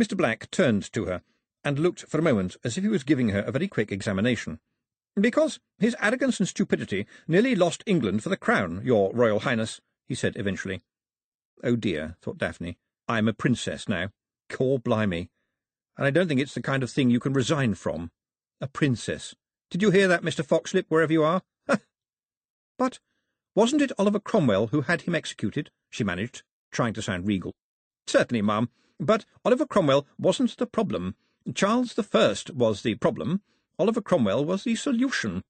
[0.02, 0.17] Mr.
[0.17, 1.22] Black turned to her,
[1.63, 4.60] and looked for a moment as if he was giving her a very quick examination.
[5.19, 10.15] Because his arrogance and stupidity nearly lost England for the crown, your Royal Highness, he
[10.15, 10.82] said eventually.
[11.63, 14.10] Oh dear, thought Daphne, I'm a princess now.
[14.49, 15.30] Cor blimey.
[15.97, 18.12] And I don't think it's the kind of thing you can resign from.
[18.60, 19.36] A princess.
[19.69, 20.45] Did you hear that, Mr.
[20.45, 21.41] Foxlip, wherever you are?
[22.78, 22.99] but
[23.56, 25.69] wasn't it Oliver Cromwell who had him executed?
[25.89, 27.54] she managed, trying to sound regal.
[28.08, 31.15] Certainly, ma'am, but Oliver Cromwell wasn't the problem.
[31.53, 33.41] Charles the First was the problem,
[33.77, 35.43] Oliver Cromwell was the solution.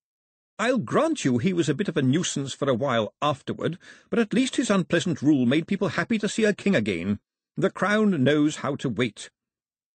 [0.58, 3.78] I'll grant you he was a bit of a nuisance for a while afterward,
[4.10, 7.20] but at least his unpleasant rule made people happy to see a king again.
[7.56, 9.30] The crown knows how to wait.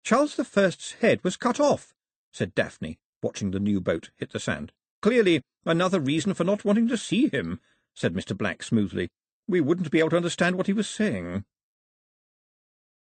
[0.03, 1.95] Charles the First's head was cut off,
[2.33, 4.73] said Daphne, watching the new boat hit the sand.
[5.01, 7.61] Clearly another reason for not wanting to see him,
[7.95, 8.37] said Mr.
[8.37, 9.09] Black smoothly.
[9.47, 11.45] We wouldn't be able to understand what he was saying.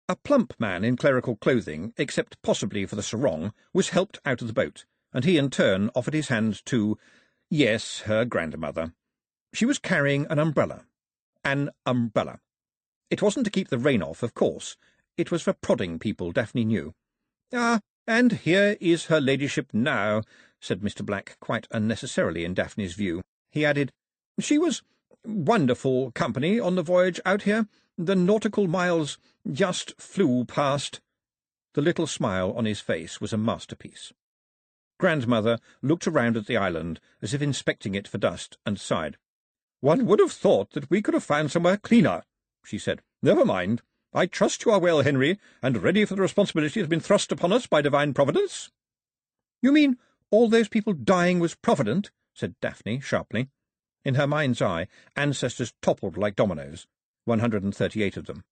[0.09, 4.47] A plump man in clerical clothing, except possibly for the sarong, was helped out of
[4.47, 6.97] the boat, and he in turn offered his hand to,
[7.51, 8.92] yes, her grandmother.
[9.53, 10.85] She was carrying an umbrella.
[11.42, 12.38] An umbrella.
[13.11, 14.77] It wasn't to keep the rain off, of course.
[15.16, 16.95] It was for prodding people, Daphne knew.
[17.53, 20.23] Ah, and here is her ladyship now,
[20.61, 21.05] said Mr.
[21.05, 23.23] Black, quite unnecessarily in Daphne's view.
[23.51, 23.90] He added,
[24.38, 24.83] She was
[25.25, 27.66] wonderful company on the voyage out here.
[27.99, 29.17] The nautical miles
[29.51, 31.01] just flew past.
[31.73, 34.13] The little smile on his face was a masterpiece.
[34.99, 39.17] Grandmother looked around at the island as if inspecting it for dust, and sighed.
[39.81, 42.23] One would have thought that we could have found somewhere cleaner,
[42.65, 43.03] she said.
[43.23, 43.83] Never mind.
[44.13, 47.33] I trust you are well, Henry, and ready for the responsibility that has been thrust
[47.33, 48.71] upon us by divine providence.
[49.63, 49.99] You mean
[50.31, 52.11] all those people dying was provident?
[52.35, 53.49] said Daphne sharply.
[54.05, 56.87] In her mind's eye, ancestors toppled like dominoes,
[57.27, 58.44] one hundred and thirty-eight of them.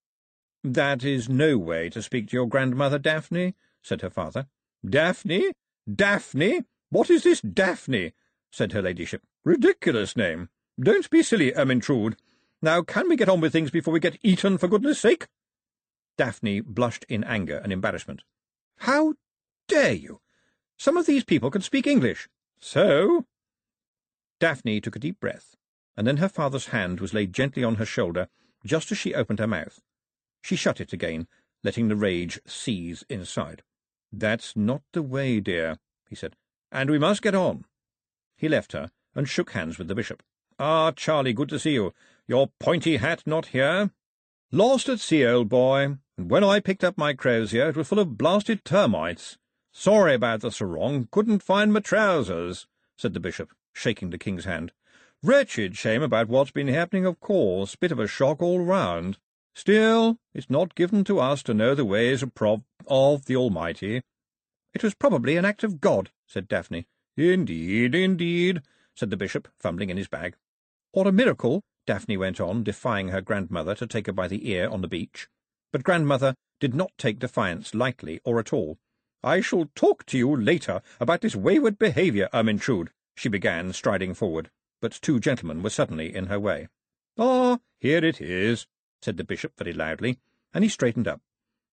[0.63, 4.47] That is no way to speak to your grandmother, Daphne, said her father.
[4.87, 5.53] Daphne?
[5.93, 6.65] Daphne?
[6.91, 8.13] What is this Daphne?
[8.51, 9.23] said her ladyship.
[9.45, 10.49] Ridiculous name.
[10.81, 12.17] Don't be silly, Ermintrude.
[12.63, 15.27] Now, can we get on with things before we get eaten, for goodness sake?
[16.17, 18.23] Daphne blushed in anger and embarrassment.
[18.79, 19.15] How
[19.69, 20.21] dare you?
[20.79, 22.29] Some of these people can speak English.
[22.59, 23.27] So?
[24.41, 25.57] Daphne took a deep breath,
[25.97, 28.29] and then her father's hand was laid gently on her shoulder
[28.65, 29.81] just as she opened her mouth.
[30.43, 31.27] She shut it again,
[31.63, 33.63] letting the rage seize inside.
[34.13, 36.37] That's not the way, dear, he said,
[36.71, 37.65] and we must get on.
[38.37, 40.23] He left her and shook hands with the bishop.
[40.59, 41.93] Ah, Charlie, good to see you.
[42.27, 43.91] Your pointy hat not here?
[44.53, 47.99] Lost at sea, old boy, and when I picked up my crozier it was full
[47.99, 49.37] of blasted termites.
[49.73, 54.73] Sorry about the sarong, couldn't find my trousers, said the bishop, shaking the king's hand.
[55.25, 59.17] Wretched shame about what's been happening, of course, bit of a shock all round.
[59.55, 64.03] Still, it's not given to us to know the ways of, prov- of the Almighty.
[64.75, 66.87] It was probably an act of God, said Daphne.
[67.17, 68.61] Indeed, indeed,
[68.95, 70.37] said the bishop, fumbling in his bag.
[70.93, 74.69] Or a miracle, Daphne went on, defying her grandmother to take her by the ear
[74.69, 75.29] on the beach.
[75.73, 78.77] But grandmother did not take defiance lightly or at all.
[79.23, 84.51] I shall talk to you later about this wayward behaviour, Ermintrude, she began, striding forward,
[84.81, 86.69] but two gentlemen were suddenly in her way.
[87.19, 88.67] Ah, here it is,
[89.03, 90.19] said the bishop very loudly,
[90.53, 91.21] and he straightened up.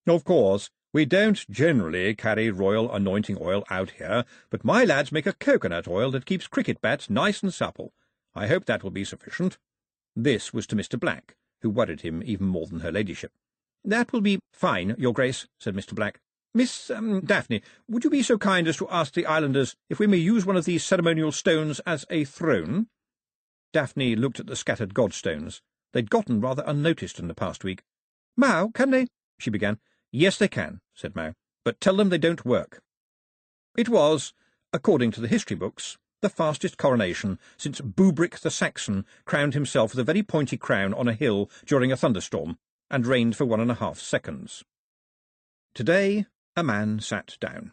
[0.07, 5.25] Of course, we don't generally carry royal anointing oil out here, but my lads make
[5.25, 7.93] a coconut oil that keeps cricket bats nice and supple.
[8.35, 9.57] I hope that will be sufficient.
[10.15, 10.99] This was to Mr.
[10.99, 13.31] Black, who worried him even more than her ladyship.
[13.85, 15.95] That will be fine, your grace, said Mr.
[15.95, 16.19] Black.
[16.53, 20.07] Miss um, Daphne, would you be so kind as to ask the islanders if we
[20.07, 22.87] may use one of these ceremonial stones as a throne?
[23.71, 25.61] Daphne looked at the scattered godstones.
[25.93, 27.83] They'd gotten rather unnoticed in the past week.
[28.35, 29.07] Mau, can they?
[29.39, 29.79] she began.
[30.11, 31.33] Yes, they can, said Mau,
[31.63, 32.81] but tell them they don't work.
[33.77, 34.33] It was,
[34.73, 39.99] according to the history books, the fastest coronation since Boobric the Saxon crowned himself with
[39.99, 42.57] a very pointy crown on a hill during a thunderstorm,
[42.89, 44.65] and reigned for one and a half seconds.
[45.73, 46.25] Today
[46.61, 47.71] a man sat down.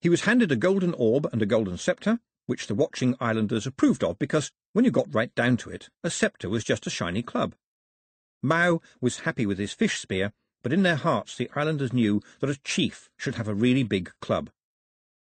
[0.00, 4.02] He was handed a golden orb and a golden sceptre, which the watching islanders approved
[4.02, 7.22] of because, when you got right down to it, a sceptre was just a shiny
[7.22, 7.54] club.
[8.42, 10.32] Mau was happy with his fish spear,
[10.64, 14.10] but in their hearts the islanders knew that a chief should have a really big
[14.20, 14.50] club.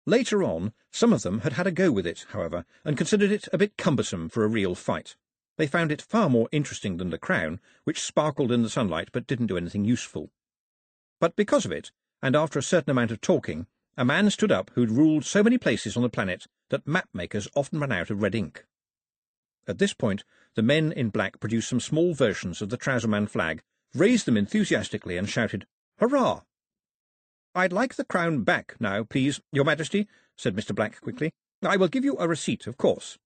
[0.05, 3.47] Later on, some of them had had a go with it, however, and considered it
[3.51, 5.15] a bit cumbersome for a real fight.
[5.57, 9.25] They found it far more interesting than the crown, which sparkled in the sunlight but
[9.25, 10.29] didn't do anything useful.
[11.19, 11.91] But because of it,
[12.21, 13.67] and after a certain amount of talking,
[13.97, 17.79] a man stood up who'd ruled so many places on the planet that map-makers often
[17.79, 18.65] ran out of red ink.
[19.67, 20.23] At this point,
[20.55, 23.61] the men in black produced some small versions of the Trouserman flag,
[23.93, 25.65] raised them enthusiastically, and shouted,
[25.97, 26.41] Hurrah!
[27.53, 30.07] I'd like the crown back now, please, your majesty,
[30.37, 30.73] said Mr.
[30.73, 31.31] Black quickly.
[31.61, 33.17] I will give you a receipt, of course.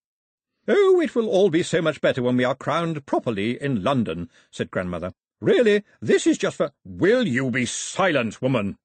[0.68, 4.30] Oh, it will all be so much better when we are crowned properly in London,
[4.50, 5.14] said grandmother.
[5.40, 8.78] Really, this is just for— Will you be silent, woman?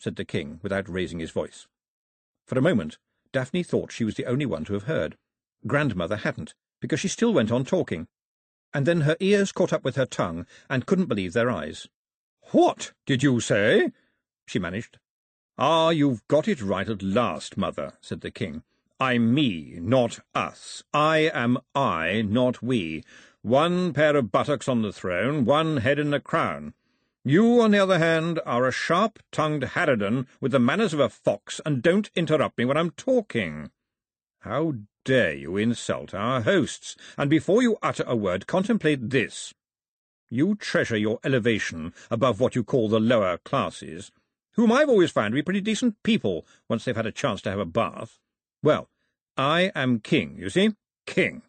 [0.00, 1.68] Said the king, without raising his voice.
[2.46, 2.98] For a moment,
[3.32, 5.16] Daphne thought she was the only one to have heard.
[5.66, 8.08] Grandmother hadn't, because she still went on talking.
[8.72, 11.86] And then her ears caught up with her tongue, and couldn't believe their eyes.
[12.50, 13.92] What did you say?
[14.46, 14.98] she managed.
[15.58, 18.62] Ah, you've got it right at last, mother, said the king.
[18.98, 20.82] I'm me, not us.
[20.94, 23.04] I am I, not we.
[23.42, 26.74] One pair of buttocks on the throne, one head in the crown.
[27.24, 31.60] You, on the other hand, are a sharp-tongued harridan with the manners of a fox,
[31.66, 33.70] and don't interrupt me when I'm talking.
[34.40, 39.52] How dare you insult our hosts, and before you utter a word, contemplate this.
[40.30, 44.10] You treasure your elevation above what you call the lower classes
[44.54, 47.50] whom I've always found to be pretty decent people once they've had a chance to
[47.50, 48.18] have a bath.
[48.62, 48.88] Well,
[49.36, 50.74] I am king, you see,
[51.06, 51.42] king.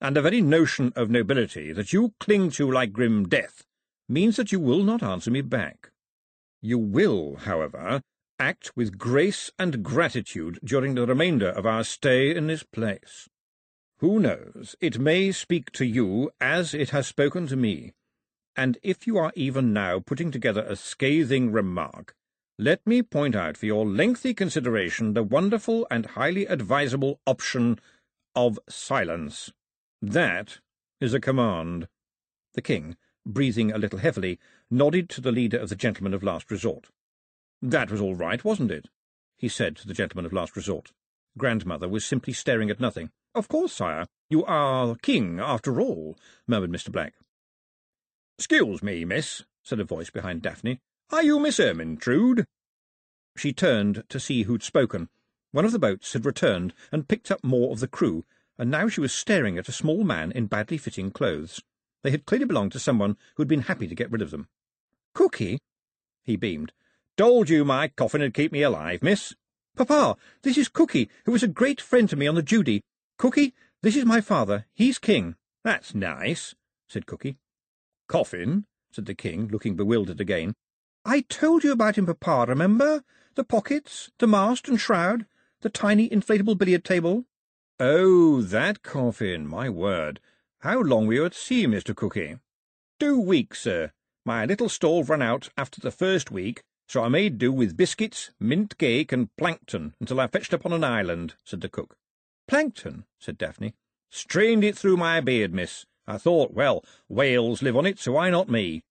[0.00, 3.64] And the very notion of nobility that you cling to like grim death
[4.10, 5.90] means that you will not answer me back.
[6.60, 8.02] You will, however,
[8.38, 13.28] act with grace and gratitude during the remainder of our stay in this place.
[13.98, 17.92] Who knows, it may speak to you as it has spoken to me,
[18.56, 22.14] and if you are even now putting together a scathing remark,
[22.58, 27.78] let me point out for your lengthy consideration the wonderful and highly advisable option
[28.34, 29.52] of silence.
[30.02, 30.58] That
[31.00, 31.88] is a command.
[32.54, 32.96] The king,
[33.26, 34.38] breathing a little heavily,
[34.70, 36.88] nodded to the leader of the gentlemen of last resort.
[37.62, 38.88] That was all right, wasn't it?
[39.36, 40.92] he said to the gentleman of last resort.
[41.38, 43.10] Grandmother was simply staring at nothing.
[43.34, 44.06] Of course, sire.
[44.28, 46.92] You are king, after all, murmured Mr.
[46.92, 47.14] Black.
[48.38, 50.80] Excuse me, miss, said a voice behind Daphne.
[51.10, 52.44] Are you Miss Ermintrude?
[53.36, 55.08] She turned to see who'd spoken.
[55.52, 58.24] One of the boats had returned and picked up more of the crew,
[58.58, 61.62] and now she was staring at a small man in badly fitting clothes.
[62.02, 64.48] They had clearly belonged to someone who'd been happy to get rid of them.
[65.14, 65.58] Cookie?
[66.24, 66.72] He beamed.
[67.16, 69.34] Told you my coffin would keep me alive, miss.
[69.76, 72.82] Papa, this is Cookie, who was a great friend to me on the Judy.
[73.18, 74.66] Cookie, this is my father.
[74.72, 75.36] He's king.
[75.62, 76.54] That's nice,
[76.88, 77.36] said Cookie.
[78.08, 80.54] Coffin, said the king, looking bewildered again.
[81.04, 83.04] I told you about him, Papa, remember?
[83.34, 85.26] The pockets, the mast and shroud,
[85.60, 87.24] the tiny inflatable billiard table.
[87.78, 90.20] Oh, that coffin, my word.
[90.60, 91.96] How long were you at sea, Mr.
[91.96, 92.36] Cookie?
[92.98, 93.92] Two weeks, sir.
[94.26, 98.30] My little stall ran out after the first week, so I made do with biscuits,
[98.38, 101.96] mint cake, and plankton until I fetched upon an island, said the cook.
[102.46, 103.72] Plankton, said Daphne.
[104.10, 105.86] Strained it through my beard, miss.
[106.06, 108.82] I thought, well, whales live on it, so why not me?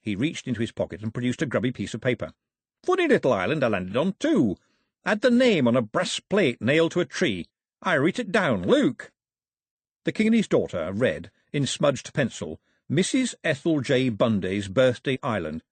[0.00, 2.32] He reached into his pocket and produced a grubby piece of paper.
[2.82, 4.56] Funny little island I landed on, too.
[5.04, 7.46] Had the name on a brass plate nailed to a tree.
[7.80, 9.12] I writ it down, Luke.
[10.06, 13.34] The king and his daughter read, in smudged pencil, Mrs.
[13.42, 14.08] Ethel J.
[14.08, 15.64] Bunday's birthday island.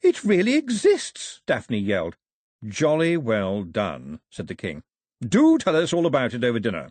[0.00, 2.16] It really exists, Daphne yelled.
[2.66, 4.82] Jolly well done, said the king.
[5.22, 6.88] Do tell us all about it over dinner.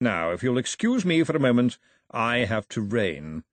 [0.00, 1.76] Now, if you'll excuse me for a moment,
[2.10, 3.44] I have to reign.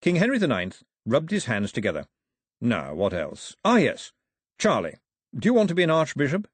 [0.00, 2.08] King Henry the Ninth rubbed his hands together.
[2.60, 3.54] Now, what else?
[3.64, 4.10] Ah, yes.
[4.58, 4.96] Charlie,
[5.32, 6.48] do you want to be an archbishop?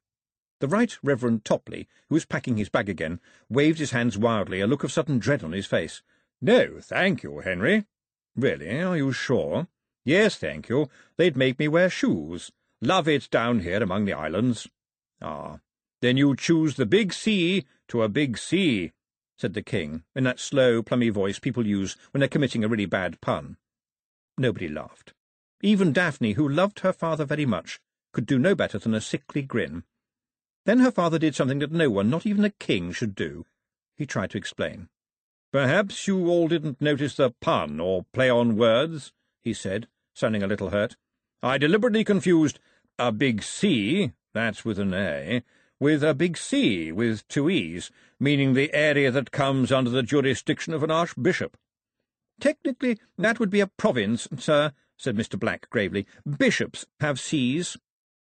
[0.59, 4.67] The Right Reverend Topley, who was packing his bag again, waved his hands wildly, a
[4.67, 6.01] look of sudden dread on his face.
[6.41, 7.85] No, thank you, Henry.
[8.35, 9.67] Really, are you sure?
[10.03, 10.89] Yes, thank you.
[11.17, 12.51] They'd make me wear shoes.
[12.81, 14.67] Love it down here among the islands.
[15.21, 15.59] Ah,
[16.01, 18.91] then you choose the big sea to a big sea,
[19.37, 22.85] said the king, in that slow, plummy voice people use when they're committing a really
[22.85, 23.57] bad pun.
[24.37, 25.13] Nobody laughed.
[25.61, 27.79] Even Daphne, who loved her father very much,
[28.13, 29.83] could do no better than a sickly grin.
[30.65, 33.45] Then her father did something that no one, not even a king, should do.
[33.95, 34.89] He tried to explain.
[35.51, 40.47] Perhaps you all didn't notice the pun or play on words, he said, sounding a
[40.47, 40.95] little hurt.
[41.41, 42.59] I deliberately confused
[42.99, 45.43] a big C, that's with an A,
[45.79, 47.89] with a big C with two E's,
[48.19, 51.57] meaning the area that comes under the jurisdiction of an archbishop.
[52.39, 55.39] Technically, that would be a province, sir, said Mr.
[55.39, 56.05] Black gravely.
[56.37, 57.77] Bishops have sees.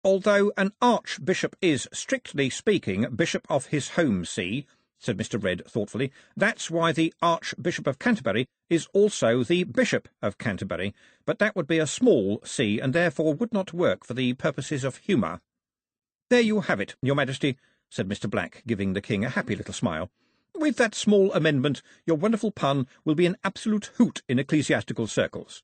[0.05, 4.67] Although an archbishop is, strictly speaking, bishop of his home see,
[4.99, 5.43] said Mr.
[5.43, 10.95] Red thoughtfully, that's why the Archbishop of Canterbury is also the Bishop of Canterbury,
[11.25, 14.85] but that would be a small see, and therefore would not work for the purposes
[14.85, 15.41] of humour.
[16.31, 17.57] There you have it, Your Majesty,
[17.91, 18.31] said Mr.
[18.31, 20.11] Black, giving the King a happy little smile.
[20.55, 25.63] With that small amendment, your wonderful pun will be an absolute hoot in ecclesiastical circles.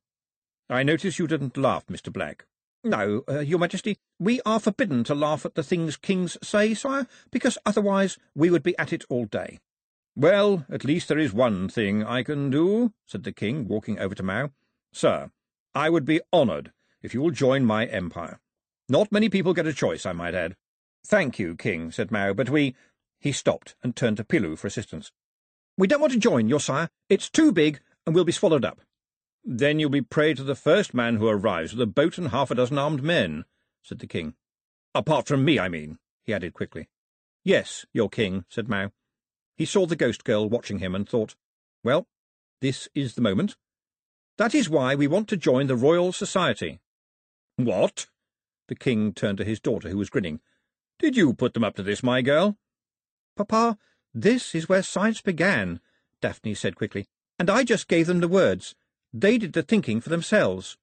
[0.69, 2.13] I notice you didn't laugh, Mr.
[2.13, 2.45] Black.
[2.85, 7.07] No, uh, Your Majesty, we are forbidden to laugh at the things kings say, sire,
[7.31, 9.59] because otherwise we would be at it all day.
[10.15, 14.15] Well, at least there is one thing I can do, said the king, walking over
[14.15, 14.51] to Mau.
[14.93, 15.31] Sir,
[15.75, 16.73] I would be honoured
[17.03, 18.41] if you will join my empire.
[18.89, 20.57] Not many people get a choice, I might add.
[21.07, 22.75] Thank you, king, said Mau, but we—
[23.21, 25.13] He stopped and turned to Pilu for assistance.
[25.77, 26.89] We don't want to join, your sire.
[27.09, 28.81] It's too big, and we'll be swallowed up.
[29.51, 32.51] Then you'll be prey to the first man who arrives with a boat and half
[32.51, 33.47] a dozen armed men,
[33.83, 34.35] said the king.
[34.95, 36.91] Apart from me, I mean, he added quickly.
[37.45, 38.91] Yes, your king, said Mau.
[39.57, 41.35] He saw the ghost girl watching him and thought,
[41.83, 42.07] Well,
[42.61, 43.57] this is the moment.
[44.37, 46.81] That is why we want to join the Royal Society.
[47.57, 48.07] What?
[48.69, 50.41] The king turned to his daughter, who was grinning.
[50.99, 52.59] Did you put them up to this, my girl?
[53.35, 53.79] Papa,
[54.13, 55.81] this is where science began,
[56.21, 57.07] Daphne said quickly,
[57.39, 58.75] and I just gave them the words.
[59.13, 60.77] They did the thinking for themselves.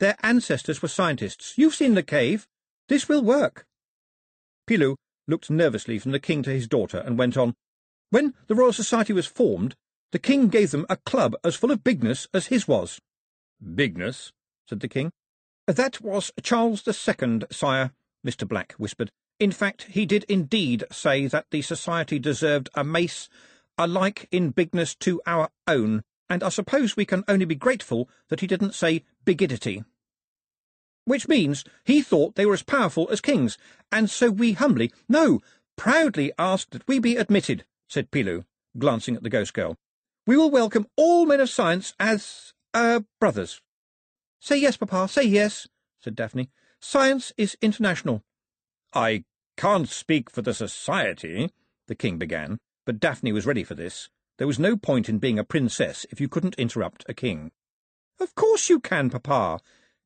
[0.00, 1.54] Their ancestors were scientists.
[1.56, 2.46] You've seen the cave.
[2.88, 3.66] This will work.
[4.66, 4.96] Pilu
[5.28, 7.54] looked nervously from the king to his daughter and went on.
[8.10, 9.74] When the Royal Society was formed,
[10.12, 13.00] the king gave them a club as full of bigness as his was.
[13.60, 14.32] Bigness?
[14.68, 15.10] said the king.
[15.66, 17.92] That was Charles the Second, sire,
[18.24, 18.46] Mr.
[18.46, 19.10] Black whispered.
[19.38, 23.28] In fact, he did indeed say that the society deserved a mace
[23.76, 28.40] alike in bigness to our own, and I suppose we can only be grateful that
[28.40, 29.84] he didn't say bigidity.
[31.04, 33.56] Which means he thought they were as powerful as kings,
[33.92, 35.40] and so we humbly, no,
[35.76, 38.44] proudly asked that we be admitted, said Pilu,
[38.76, 39.76] glancing at the ghost girl.
[40.26, 43.60] We will welcome all men of science as, er, uh, brothers.
[44.40, 45.68] Say yes, Papa, say yes,
[46.00, 46.50] said Daphne.
[46.80, 48.22] Science is international.
[48.92, 49.24] I
[49.56, 51.50] can't speak for the society,
[51.86, 54.08] the king began, but Daphne was ready for this.
[54.38, 57.52] There was no point in being a princess if you couldn't interrupt a king.
[58.20, 59.60] Of course you can, Papa.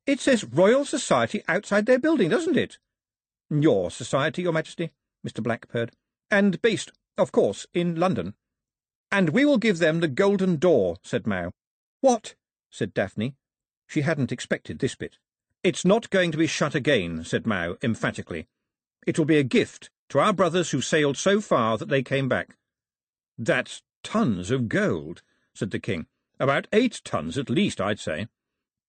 [0.05, 2.77] It says Royal Society outside their building, doesn't it?
[3.49, 4.91] Your society, Your Majesty,
[5.27, 5.43] Mr.
[5.43, 5.91] Black purred.
[6.29, 8.33] And based, of course, in London.
[9.11, 11.51] And we will give them the golden door, said Mau.
[11.99, 12.35] What?
[12.69, 13.35] said Daphne,
[13.85, 15.17] she hadn't expected this bit.
[15.63, 18.47] It's not going to be shut again, said Mau emphatically.
[19.05, 22.29] It will be a gift to our brothers who sailed so far that they came
[22.29, 22.55] back.
[23.37, 25.21] That's tons of gold,
[25.53, 26.07] said the king.
[26.39, 28.27] About eight tons at least, I'd say.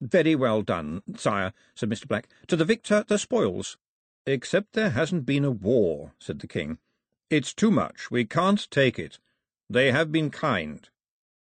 [0.01, 2.09] Very well done, sire, said Mr.
[2.09, 2.29] Black.
[2.49, 3.77] To the victor the spoils.
[4.27, 6.79] Except there hasn't been a war, said the king.
[7.31, 8.11] It's too much.
[8.11, 9.19] We can't take it.
[9.69, 10.89] They have been kind.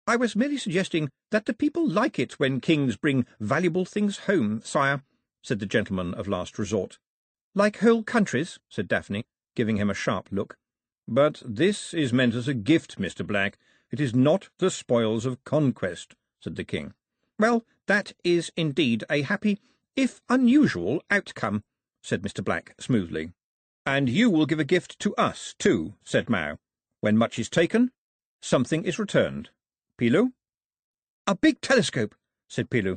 [0.07, 4.63] I was merely suggesting that the people like it when kings bring valuable things home,
[4.65, 5.03] sire,
[5.43, 6.99] said the gentleman of last resort.
[7.55, 10.57] Like whole countries, said Daphne, giving him a sharp look.
[11.09, 13.27] But this is meant as a gift, Mr.
[13.27, 13.59] Black.
[13.91, 16.95] It is not the spoils of conquest, said the king.
[17.39, 19.59] Well, that is indeed a happy,
[19.95, 21.63] if unusual, outcome,
[22.03, 22.45] said Mr.
[22.45, 23.33] Black smoothly.
[23.85, 26.57] And you will give a gift to us, too, said Mau.
[27.01, 27.93] When much is taken,
[28.43, 29.51] something is returned.
[29.99, 30.33] Pilu?
[31.29, 32.15] A big telescope,
[32.49, 32.97] said Pilu,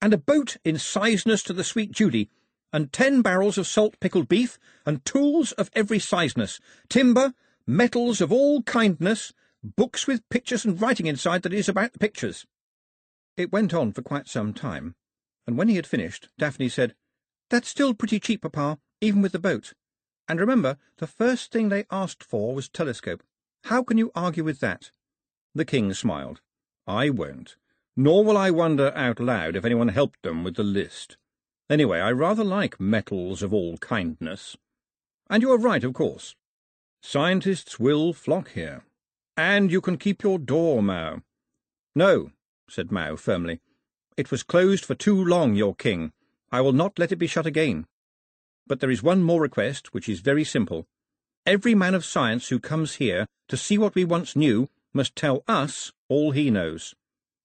[0.00, 2.30] and a boat in sizeness to the sweet Judy,
[2.72, 7.34] and ten barrels of salt pickled beef, and tools of every sizeness, timber,
[7.66, 12.46] metals of all kindness, books with pictures and writing inside that is about the pictures.
[13.36, 14.94] It went on for quite some time,
[15.46, 16.94] and when he had finished, Daphne said,
[17.50, 19.74] That's still pretty cheap, Papa, even with the boat.
[20.28, 23.22] And remember, the first thing they asked for was telescope.
[23.64, 24.90] How can you argue with that?
[25.54, 26.40] The king smiled.
[26.86, 27.56] I won't.
[27.96, 31.16] Nor will I wonder out loud if anyone helped them with the list.
[31.72, 34.58] Anyway, I rather like metals of all kindness.
[35.30, 36.34] And you are right, of course.
[37.00, 38.84] Scientists will flock here.
[39.38, 41.22] And you can keep your door, Mau.
[41.94, 42.30] No,
[42.68, 43.60] said Mau firmly.
[44.18, 46.12] It was closed for too long, your king.
[46.50, 47.86] I will not let it be shut again.
[48.66, 50.86] But there is one more request, which is very simple.
[51.46, 55.42] Every man of science who comes here to see what we once knew must tell
[55.48, 56.94] us all he knows.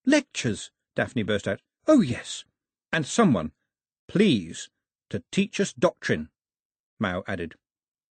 [0.05, 1.61] Lectures, Daphne burst out.
[1.87, 2.43] Oh, yes.
[2.91, 3.53] And someone,
[4.07, 4.69] please,
[5.09, 6.29] to teach us doctrine,
[6.99, 7.55] Mau added.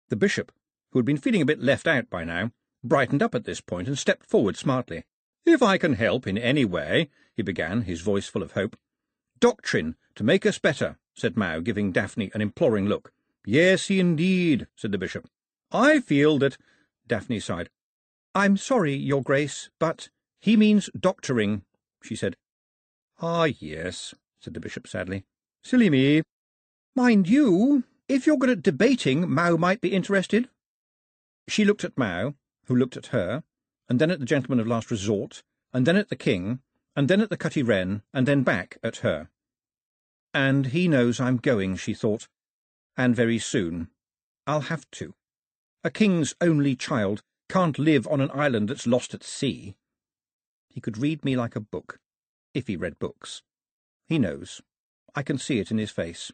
[0.09, 0.51] The bishop,
[0.91, 2.51] who had been feeling a bit left out by now,
[2.83, 5.03] brightened up at this point and stepped forward smartly.
[5.45, 8.77] If I can help in any way, he began, his voice full of hope.
[9.39, 13.11] Doctrine, to make us better, said Mau, giving Daphne an imploring look.
[13.45, 15.29] Yes, indeed, said the bishop.
[15.71, 16.57] I feel that...
[17.07, 17.69] Daphne sighed.
[18.35, 20.09] I'm sorry, Your Grace, but
[20.39, 21.63] he means doctoring,
[22.03, 22.35] she said.
[23.21, 25.25] Ah, yes, said the bishop sadly.
[25.63, 26.23] Silly me.
[26.95, 30.49] Mind you, if you're good at debating, Mau might be interested.
[31.47, 32.33] She looked at Mau,
[32.65, 33.43] who looked at her,
[33.87, 35.43] and then at the gentleman of last resort,
[35.73, 36.61] and then at the king,
[36.95, 39.29] and then at the Cutty Wren, and then back at her.
[40.33, 42.27] And he knows I'm going, she thought,
[42.97, 43.89] and very soon.
[44.45, 45.13] I'll have to.
[45.83, 49.75] A king's only child can't live on an island that's lost at sea.
[50.67, 51.99] He could read me like a book,
[52.53, 53.41] if he read books.
[54.07, 54.61] He knows.
[55.19, 56.31] I can see it in his face.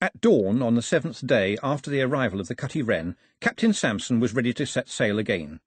[0.00, 4.20] At dawn on the seventh day after the arrival of the Cutty Wren, Captain Sampson
[4.20, 5.58] was ready to set sail again.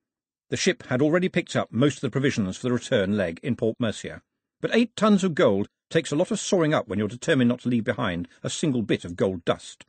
[0.49, 3.57] The ship had already picked up most of the provisions for the return leg in
[3.57, 4.21] Port Mercia,
[4.61, 7.59] but eight tons of gold takes a lot of soaring up when you're determined not
[7.63, 9.85] to leave behind a single bit of gold dust.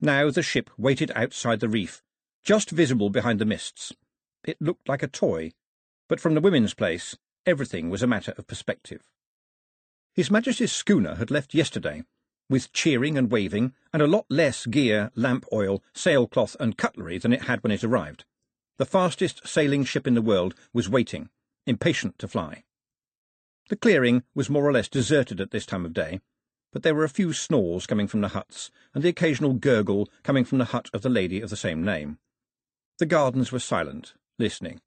[0.00, 2.02] Now the ship waited outside the reef,
[2.42, 3.92] just visible behind the mists.
[4.44, 5.52] It looked like a toy,
[6.08, 7.18] but from the women's place,
[7.48, 9.08] everything was a matter of perspective.
[10.14, 12.04] His Majesty's schooner had left yesterday,
[12.50, 17.32] with cheering and waving, and a lot less gear, lamp oil, sailcloth, and cutlery than
[17.32, 18.26] it had when it arrived.
[18.76, 21.30] The fastest sailing ship in the world was waiting,
[21.66, 22.64] impatient to fly.
[23.70, 26.20] The clearing was more or less deserted at this time of day,
[26.70, 30.44] but there were a few snores coming from the huts, and the occasional gurgle coming
[30.44, 32.18] from the hut of the lady of the same name.
[32.98, 34.80] The gardens were silent, listening.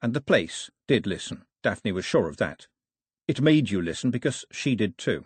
[0.00, 2.66] And the place did listen, Daphne was sure of that.
[3.28, 5.24] It made you listen because she did too.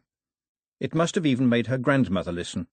[0.78, 2.66] It must have even made her grandmother listen.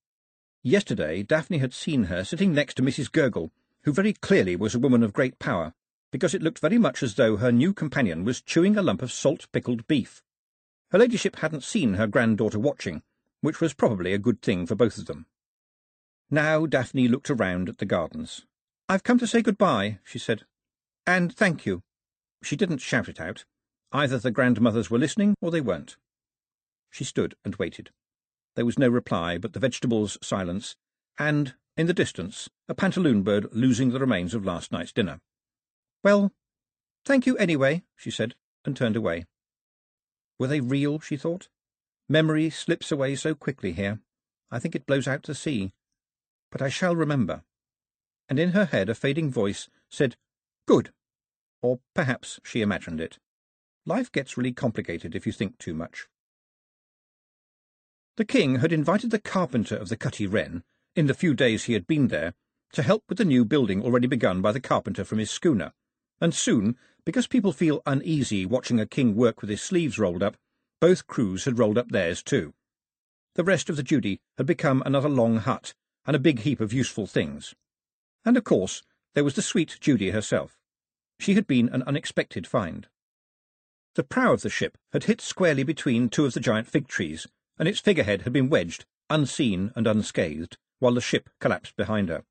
[0.61, 3.11] Yesterday Daphne had seen her sitting next to Mrs.
[3.11, 3.51] Gurgle,
[3.83, 5.73] who very clearly was a woman of great power,
[6.11, 9.11] because it looked very much as though her new companion was chewing a lump of
[9.11, 10.21] salt-pickled beef.
[10.91, 13.01] Her ladyship hadn't seen her granddaughter watching,
[13.41, 15.25] which was probably a good thing for both of them.
[16.29, 18.45] Now Daphne looked around at the gardens.
[18.87, 20.43] I've come to say good-bye, she said.
[21.07, 21.83] And thank you.
[22.41, 23.45] She didn't shout it out.
[23.93, 25.97] Either the grandmothers were listening or they weren't.
[26.89, 27.91] She stood and waited.
[28.55, 30.75] There was no reply but the vegetables' silence,
[31.19, 35.19] and, in the distance, a pantaloon bird losing the remains of last night's dinner.
[36.03, 36.31] Well,
[37.05, 38.33] thank you anyway, she said,
[38.65, 39.25] and turned away.
[40.39, 41.47] Were they real, she thought?
[42.09, 43.99] Memory slips away so quickly here.
[44.51, 45.71] I think it blows out to sea.
[46.51, 47.43] But I shall remember.
[48.27, 50.15] And in her head a fading voice said,
[50.67, 50.91] Good.
[51.61, 53.19] Or perhaps she imagined it.
[53.85, 56.07] Life gets really complicated if you think too much.
[58.15, 60.63] The king had invited the carpenter of the Cutty Wren,
[60.95, 62.33] in the few days he had been there,
[62.73, 65.73] to help with the new building already begun by the carpenter from his schooner,
[66.21, 70.37] and soon, because people feel uneasy watching a king work with his sleeves rolled up,
[70.79, 72.53] both crews had rolled up theirs too.
[73.35, 75.73] The rest of the Judy had become another long hut
[76.05, 77.55] and a big heap of useful things.
[78.23, 80.57] And of course, there was the sweet Judy herself.
[81.19, 82.87] She had been an unexpected find.
[83.95, 87.27] The prow of the ship had hit squarely between two of the giant fig trees,
[87.59, 92.23] and its figurehead had been wedged, unseen and unscathed, while the ship collapsed behind her.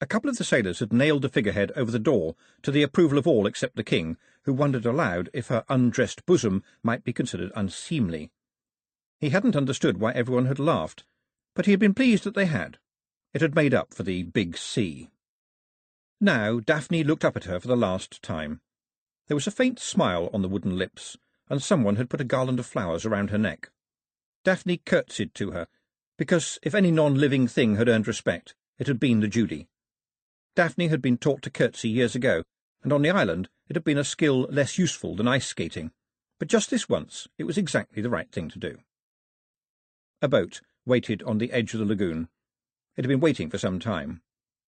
[0.00, 3.18] A couple of the sailors had nailed the figurehead over the door, to the approval
[3.18, 7.50] of all except the king, who wondered aloud if her undressed bosom might be considered
[7.56, 8.30] unseemly.
[9.18, 11.04] He hadn't understood why everyone had laughed,
[11.54, 12.78] but he had been pleased that they had.
[13.34, 15.10] It had made up for the big sea.
[16.20, 18.60] Now Daphne looked up at her for the last time.
[19.28, 21.16] There was a faint smile on the wooden lips,
[21.48, 23.70] and someone had put a garland of flowers around her neck.
[24.42, 25.68] Daphne curtsied to her,
[26.16, 29.68] because if any non-living thing had earned respect, it had been the Judy.
[30.56, 32.42] Daphne had been taught to curtsy years ago,
[32.82, 35.92] and on the island it had been a skill less useful than ice skating,
[36.38, 38.78] but just this once it was exactly the right thing to do.
[40.22, 42.28] A boat waited on the edge of the lagoon.
[42.96, 44.22] It had been waiting for some time.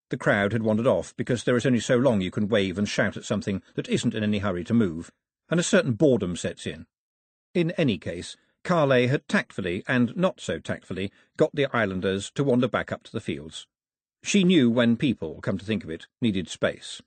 [0.09, 2.89] The crowd had wandered off because there is only so long you can wave and
[2.89, 5.11] shout at something that isn't in any hurry to move,
[5.49, 6.87] and a certain boredom sets in.
[7.53, 12.67] In any case, Cahle had tactfully, and not so tactfully, got the islanders to wander
[12.67, 13.67] back up to the fields.
[14.23, 17.01] She knew when people, come to think of it, needed space.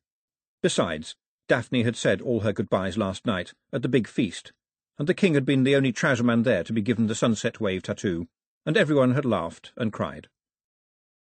[0.63, 1.15] Besides,
[1.49, 4.53] Daphne had said all her goodbyes last night, at the big feast,
[4.99, 7.83] and the king had been the only trouserman there to be given the sunset wave
[7.83, 8.29] tattoo,
[8.65, 10.29] and everyone had laughed and cried.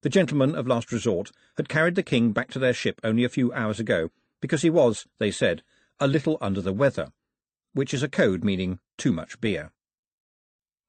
[0.03, 3.29] The gentlemen of last resort had carried the king back to their ship only a
[3.29, 5.63] few hours ago, because he was, they said,
[5.97, 7.13] a little under the weather,
[7.71, 9.71] which is a code meaning too much beer.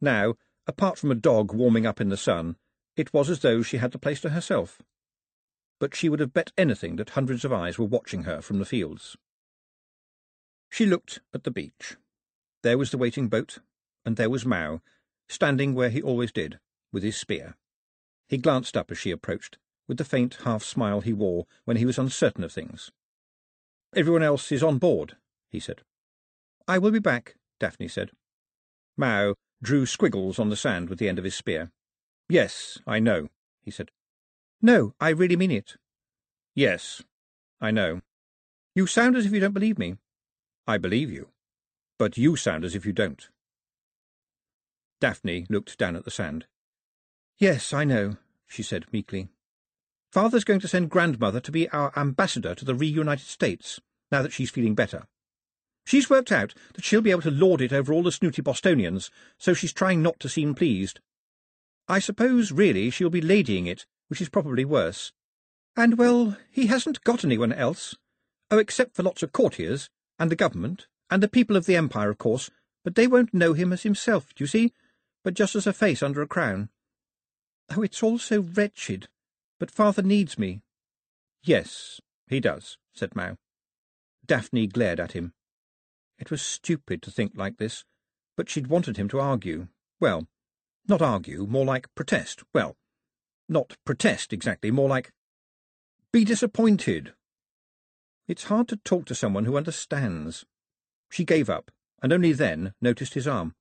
[0.00, 0.34] Now,
[0.66, 2.56] apart from a dog warming up in the sun,
[2.96, 4.82] it was as though she had the place to herself.
[5.78, 8.64] But she would have bet anything that hundreds of eyes were watching her from the
[8.64, 9.16] fields.
[10.70, 11.96] She looked at the beach.
[12.64, 13.58] There was the waiting boat,
[14.04, 14.80] and there was Mau,
[15.28, 16.58] standing where he always did,
[16.92, 17.54] with his spear.
[18.28, 21.98] He glanced up as she approached, with the faint half-smile he wore when he was
[21.98, 22.90] uncertain of things.
[23.94, 25.16] Everyone else is on board,
[25.50, 25.82] he said.
[26.66, 28.10] I will be back, Daphne said.
[28.96, 31.70] Mau drew squiggles on the sand with the end of his spear.
[32.28, 33.28] Yes, I know,
[33.62, 33.90] he said.
[34.62, 35.76] No, I really mean it.
[36.54, 37.02] Yes,
[37.60, 38.00] I know.
[38.74, 39.96] You sound as if you don't believe me.
[40.66, 41.28] I believe you.
[41.98, 43.28] But you sound as if you don't.
[45.00, 46.46] Daphne looked down at the sand.
[47.38, 48.16] Yes, I know,
[48.46, 49.28] she said meekly.
[50.12, 53.80] Father's going to send grandmother to be our ambassador to the reunited States,
[54.12, 55.06] now that she's feeling better.
[55.84, 59.10] She's worked out that she'll be able to lord it over all the snooty Bostonians,
[59.38, 61.00] so she's trying not to seem pleased.
[61.88, 65.12] I suppose, really, she'll be ladying it, which is probably worse.
[65.76, 67.96] And, well, he hasn't got anyone else.
[68.50, 72.10] Oh, except for lots of courtiers, and the government, and the people of the Empire,
[72.10, 72.50] of course,
[72.84, 74.72] but they won't know him as himself, do you see?
[75.24, 76.68] But just as a face under a crown.
[77.70, 79.08] Oh, it's all so wretched.
[79.58, 80.62] But father needs me.
[81.42, 83.36] Yes, he does, said Mau.
[84.26, 85.32] Daphne glared at him.
[86.18, 87.84] It was stupid to think like this,
[88.36, 89.68] but she'd wanted him to argue.
[90.00, 90.26] Well,
[90.86, 92.42] not argue, more like protest.
[92.52, 92.76] Well,
[93.48, 95.12] not protest exactly, more like
[96.12, 97.12] be disappointed.
[98.26, 100.44] It's hard to talk to someone who understands.
[101.10, 101.70] She gave up,
[102.02, 103.54] and only then noticed his arm.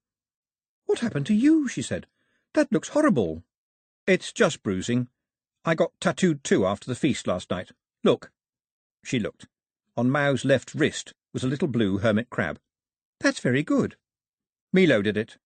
[0.85, 1.67] What happened to you?
[1.67, 2.07] she said.
[2.53, 3.43] That looks horrible.
[4.05, 5.07] It's just bruising.
[5.63, 7.71] I got tattooed too after the feast last night.
[8.03, 8.31] Look.
[9.03, 9.47] She looked.
[9.95, 12.59] On Mau's left wrist was a little blue hermit crab.
[13.21, 13.95] That's very good.
[14.73, 15.37] Milo did it.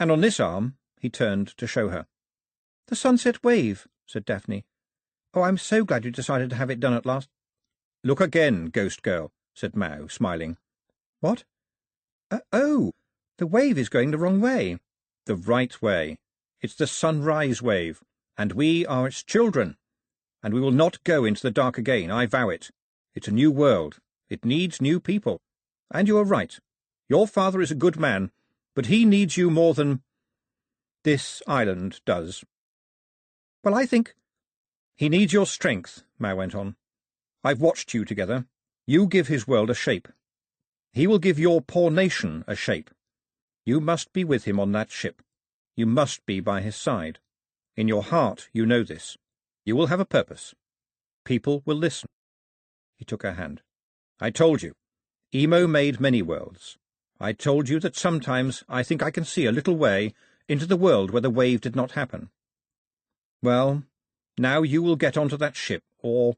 [0.00, 2.06] And on this arm he turned to show her.
[2.86, 4.64] The sunset wave, said Daphne.
[5.34, 7.28] Oh, I'm so glad you decided to have it done at last.
[8.04, 10.56] Look again, ghost girl, said Mau, smiling.
[11.20, 11.44] What?
[12.30, 12.92] Uh, oh,
[13.38, 14.78] the wave is going the wrong way.
[15.26, 16.18] The right way.
[16.62, 18.02] It's the sunrise wave,
[18.38, 19.76] and we are its children.
[20.44, 22.70] And we will not go into the dark again, I vow it.
[23.14, 23.98] It's a new world.
[24.30, 25.40] It needs new people.
[25.92, 26.58] And you are right.
[27.08, 28.30] Your father is a good man,
[28.74, 30.02] but he needs you more than
[31.02, 32.44] this island does.
[33.64, 34.14] Well, I think...
[34.96, 36.76] He needs your strength, Mau went on.
[37.42, 38.46] I've watched you together.
[38.86, 40.08] You give his world a shape.
[40.92, 42.90] He will give your poor nation a shape.
[43.64, 45.22] You must be with him on that ship.
[45.74, 47.18] You must be by his side.
[47.76, 49.16] In your heart you know this.
[49.64, 50.54] You will have a purpose.
[51.24, 52.08] People will listen.
[52.96, 53.62] He took her hand.
[54.20, 54.74] I told you.
[55.34, 56.76] Imo made many worlds.
[57.18, 60.12] I told you that sometimes I think I can see a little way
[60.48, 62.30] into the world where the wave did not happen.
[63.42, 63.84] Well,
[64.36, 66.36] now you will get onto that ship, or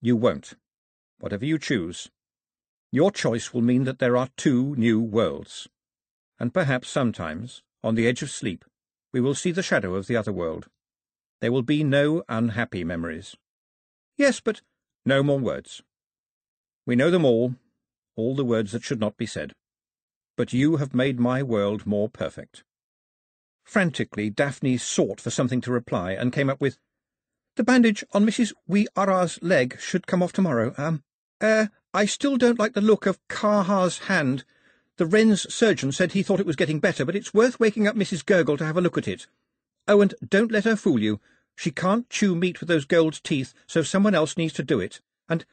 [0.00, 0.54] you won't.
[1.20, 2.10] Whatever you choose.
[2.90, 5.68] Your choice will mean that there are two new worlds.
[6.40, 8.66] And perhaps sometimes, on the edge of sleep,
[9.14, 10.68] we will see the shadow of the other world.
[11.40, 13.34] There will be no unhappy memories.
[14.18, 14.60] Yes, but
[15.06, 15.80] no more words.
[16.84, 17.54] We know them all,
[18.14, 19.54] all the words that should not be said.
[20.36, 22.62] But you have made my world more perfect.
[23.64, 26.76] Frantically, Daphne sought for something to reply, and came up with,
[27.56, 28.52] The bandage on Mrs.
[28.66, 30.74] Wee Ara's leg should come off tomorrow.
[30.76, 31.04] Um,
[31.40, 34.44] uh, I still don't like the look of Kaha's hand.
[34.98, 37.94] The Wren's surgeon said he thought it was getting better, but it's worth waking up
[37.94, 38.26] Mrs.
[38.26, 39.28] Gurgle to have a look at it.
[39.86, 41.20] Oh, and don't let her fool you.
[41.54, 45.00] She can't chew meat with those gold teeth, so someone else needs to do it.
[45.28, 45.44] And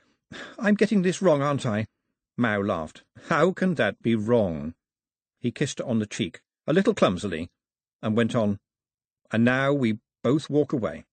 [0.57, 1.85] I'm getting this wrong, aren't I?
[2.35, 3.03] Mau laughed.
[3.27, 4.73] How can that be wrong?
[5.39, 7.51] He kissed her on the cheek, a little clumsily,
[8.01, 8.57] and went on,
[9.31, 11.05] And now we both walk away,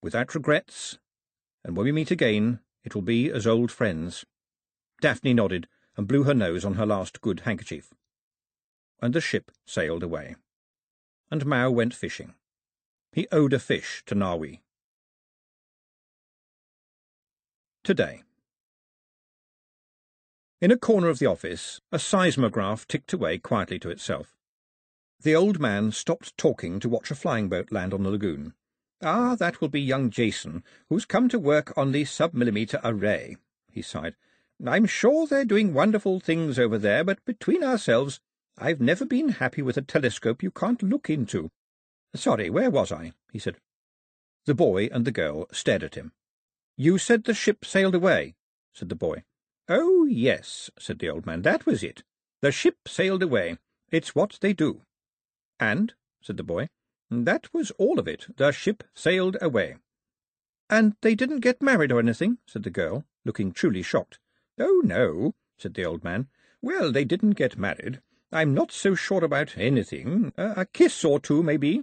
[0.00, 1.00] without regrets,
[1.64, 4.24] and when we meet again, it will be as old friends.
[5.00, 5.66] Daphne nodded
[5.96, 7.92] and blew her nose on her last good handkerchief.
[9.00, 10.36] And the ship sailed away.
[11.30, 12.34] And Mau went fishing.
[13.12, 14.60] He owed a fish to Nawi.
[17.82, 18.22] Today.
[20.60, 24.34] In a corner of the office, a seismograph ticked away quietly to itself.
[25.22, 28.54] The old man stopped talking to watch a flying boat land on the lagoon.
[29.02, 33.36] Ah, that will be young Jason, who's come to work on the submillimeter array,
[33.70, 34.14] he sighed.
[34.66, 38.20] I'm sure they're doing wonderful things over there, but between ourselves,
[38.58, 41.50] I've never been happy with a telescope you can't look into.
[42.14, 43.12] Sorry, where was I?
[43.32, 43.56] he said.
[44.46, 46.12] The boy and the girl stared at him.
[46.76, 48.34] You said the ship sailed away,
[48.74, 49.22] said the boy.
[49.68, 52.02] Oh, yes, said the old man, that was it.
[52.42, 53.58] The ship sailed away.
[53.90, 54.82] It's what they do.
[55.58, 56.68] And, said the boy,
[57.10, 58.26] that was all of it.
[58.36, 59.76] The ship sailed away.
[60.68, 64.18] And they didn't get married or anything, said the girl, looking truly shocked.
[64.60, 66.28] Oh, no, said the old man.
[66.60, 68.00] Well, they didn't get married.
[68.30, 70.32] I'm not so sure about anything.
[70.36, 71.82] A kiss or two, maybe.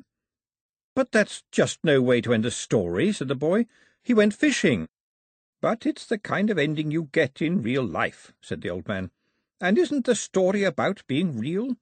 [0.96, 3.66] But that's just no way to end a story, said the boy.
[4.04, 4.88] He went fishing.
[5.60, 9.12] But it's the kind of ending you get in real life, said the old man.
[9.60, 11.76] And isn't the story about being real?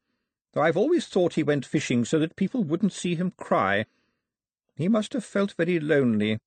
[0.53, 3.85] Though I've always thought he went fishing so that people wouldn't see him cry.
[4.77, 6.39] He must have felt very lonely.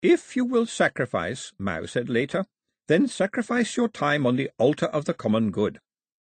[0.00, 2.46] If you will sacrifice, Mau said later,
[2.86, 5.80] then sacrifice your time on the altar of the common good.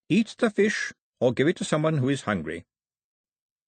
[0.08, 2.64] Eat the fish, or give it to someone who is hungry.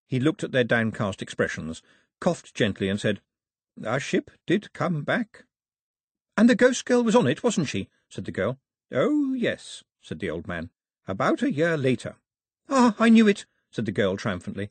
[0.07, 1.83] He looked at their downcast expressions,
[2.21, 3.21] coughed gently, and said,
[3.85, 5.45] Our ship did come back.
[6.37, 7.89] And the ghost girl was on it, wasn't she?
[8.09, 8.59] said the girl.
[8.93, 10.71] Oh, yes, said the old man.
[11.07, 12.17] About a year later.
[12.69, 14.71] Ah, I knew it, said the girl triumphantly.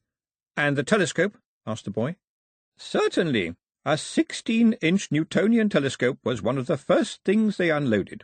[0.56, 1.38] And the telescope?
[1.66, 2.16] asked the boy.
[2.78, 3.56] Certainly.
[3.86, 8.24] A sixteen-inch Newtonian telescope was one of the first things they unloaded.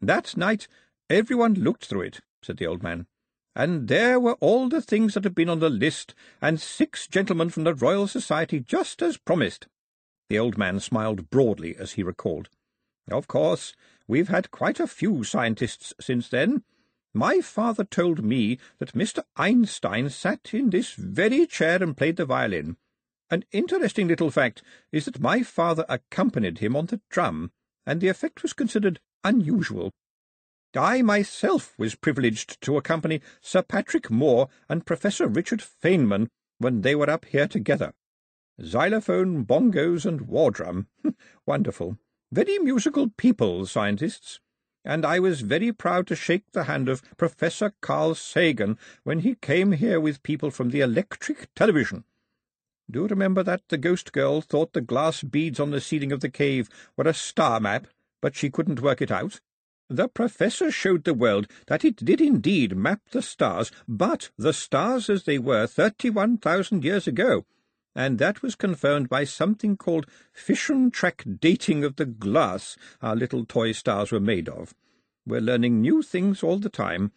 [0.00, 0.66] That night
[1.08, 3.06] everyone looked through it, said the old man,
[3.54, 7.50] and there were all the things that had been on the list, and six gentlemen
[7.50, 9.68] from the Royal Society just as promised.
[10.28, 12.48] The old man smiled broadly as he recalled.
[13.08, 13.74] Of course,
[14.08, 16.64] we've had quite a few scientists since then.
[17.14, 19.22] My father told me that Mr.
[19.36, 22.76] Einstein sat in this very chair and played the violin.
[23.28, 24.62] An interesting little fact
[24.92, 27.50] is that my father accompanied him on the drum,
[27.84, 29.90] and the effect was considered unusual.
[30.76, 36.94] I myself was privileged to accompany Sir Patrick Moore and Professor Richard Feynman when they
[36.94, 37.94] were up here together.
[38.62, 40.86] Xylophone, bongos, and war drum.
[41.46, 41.98] Wonderful.
[42.30, 44.40] Very musical people, scientists.
[44.84, 49.34] And I was very proud to shake the hand of Professor Carl Sagan when he
[49.34, 52.04] came here with people from the electric television.
[52.90, 56.20] Do you remember that the ghost girl thought the glass beads on the ceiling of
[56.20, 57.88] the cave were a star map,
[58.22, 59.40] but she couldn't work it out?
[59.88, 65.08] The professor showed the world that it did indeed map the stars, but the stars
[65.08, 67.44] as they were thirty-one thousand years ago,
[67.94, 73.44] and that was confirmed by something called fission track dating of the glass our little
[73.44, 74.74] toy stars were made of.
[75.24, 77.12] We're learning new things all the time.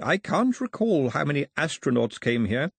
[0.00, 2.70] I can't recall how many astronauts came here.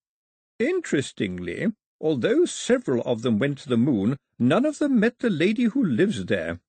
[0.58, 1.68] Interestingly,
[2.04, 5.82] Although several of them went to the moon, none of them met the lady who
[5.82, 6.60] lives there.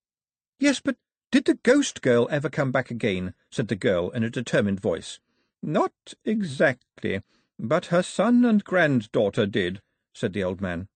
[0.61, 0.97] Yes, but
[1.33, 3.35] did the ghost girl ever come back again?
[3.51, 5.19] said the girl in a determined voice.
[5.61, 7.21] Not exactly,
[7.59, 9.83] but her son and granddaughter did,
[10.13, 10.87] said the old man.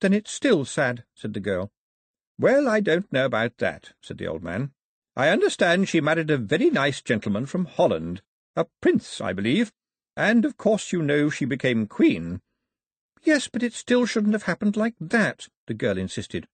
[0.00, 1.70] Then it's still sad, said the girl.
[2.38, 4.72] Well, I don't know about that, said the old man.
[5.16, 8.20] I understand she married a very nice gentleman from Holland,
[8.54, 9.72] a prince, I believe,
[10.14, 12.42] and of course you know she became queen.
[13.24, 16.46] Yes, but it still shouldn't have happened like that, the girl insisted.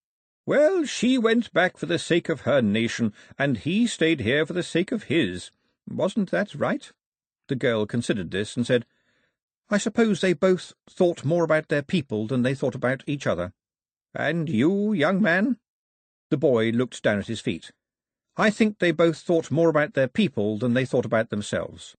[0.46, 4.52] Well, she went back for the sake of her nation, and he stayed here for
[4.52, 5.50] the sake of his.
[5.88, 6.90] Wasn't that right?
[7.48, 8.84] The girl considered this and said,
[9.70, 13.52] I suppose they both thought more about their people than they thought about each other.
[14.14, 15.58] And you, young man?
[16.30, 17.72] The boy looked down at his feet.
[18.36, 21.96] I think they both thought more about their people than they thought about themselves.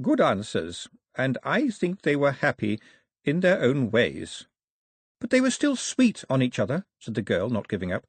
[0.00, 2.80] Good answers, and I think they were happy
[3.24, 4.46] in their own ways.
[5.20, 8.04] But they were still sweet on each other, said the girl, not giving up.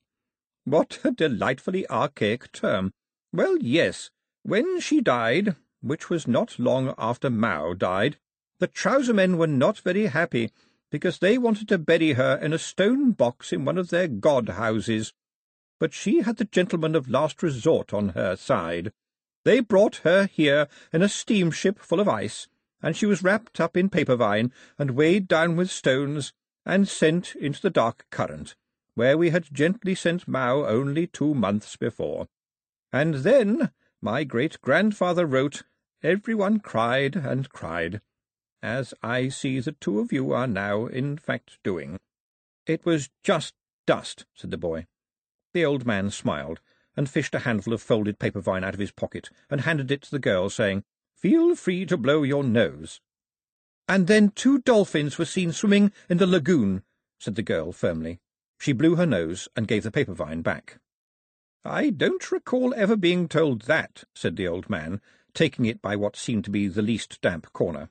[0.65, 2.93] What a delightfully archaic term.
[3.31, 4.09] Well, yes,
[4.43, 8.17] when she died, which was not long after Mau died,
[8.59, 10.51] the trouser men were not very happy,
[10.89, 14.49] because they wanted to bury her in a stone box in one of their god
[14.49, 15.13] houses.
[15.79, 18.93] But she had the gentleman of last resort on her side.
[19.43, 22.47] They brought her here in a steamship full of ice,
[22.83, 26.33] and she was wrapped up in paper vine and weighed down with stones
[26.65, 28.55] and sent into the dark current,
[28.93, 32.27] where we had gently sent Mau only two months before.
[32.91, 33.71] And then
[34.01, 35.63] my great-grandfather wrote,
[36.03, 38.01] everyone cried and cried,
[38.61, 41.97] as I see the two of you are now in fact doing.
[42.65, 43.53] It was just
[43.87, 44.85] dust, said the boy.
[45.53, 46.59] The old man smiled,
[46.95, 50.01] and fished a handful of folded paper vine out of his pocket, and handed it
[50.03, 50.83] to the girl, saying,
[51.23, 52.99] Feel free to blow your nose.
[53.87, 56.83] And then two dolphins were seen swimming in the lagoon,
[57.17, 58.19] said the girl firmly.
[58.59, 60.79] She blew her nose and gave the paper vine back.
[61.63, 64.99] I don't recall ever being told that, said the old man,
[65.33, 67.89] taking it by what seemed to be the least damp corner.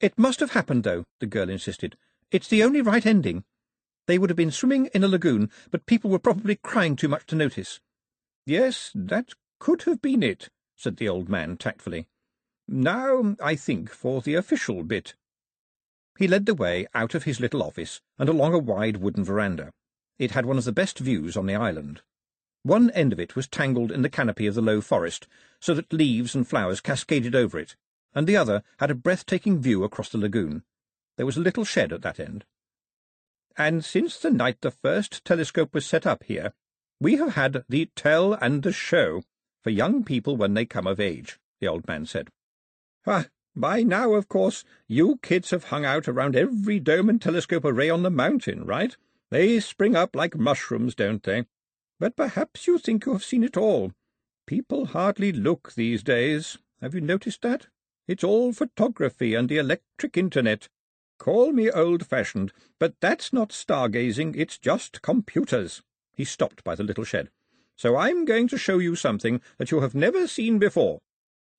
[0.00, 1.98] It must have happened, though, the girl insisted.
[2.30, 3.44] It's the only right ending.
[4.06, 7.26] They would have been swimming in a lagoon, but people were probably crying too much
[7.26, 7.78] to notice.
[8.46, 12.08] Yes, that could have been it, said the old man tactfully.
[12.72, 15.16] Now, I think, for the official bit.
[16.16, 19.72] He led the way out of his little office and along a wide wooden veranda.
[20.20, 22.02] It had one of the best views on the island.
[22.62, 25.26] One end of it was tangled in the canopy of the low forest,
[25.58, 27.74] so that leaves and flowers cascaded over it,
[28.14, 30.62] and the other had a breathtaking view across the lagoon.
[31.16, 32.44] There was a little shed at that end.
[33.56, 36.52] And since the night the first telescope was set up here,
[37.00, 39.24] we have had the tell and the show
[39.60, 42.30] for young people when they come of age, the old man said.
[43.06, 43.26] Ah,
[43.56, 47.90] by now, of course, you kids have hung out around every dome and telescope array
[47.90, 48.96] on the mountain, right?
[49.30, 51.46] They spring up like mushrooms, don't they?
[51.98, 53.92] But perhaps you think you have seen it all.
[54.46, 56.58] People hardly look these days.
[56.80, 57.66] Have you noticed that?
[58.08, 60.68] It's all photography and the electric internet.
[61.18, 65.82] Call me old-fashioned, but that's not stargazing, it's just computers.
[66.14, 67.30] He stopped by the little shed.
[67.76, 71.00] So I'm going to show you something that you have never seen before.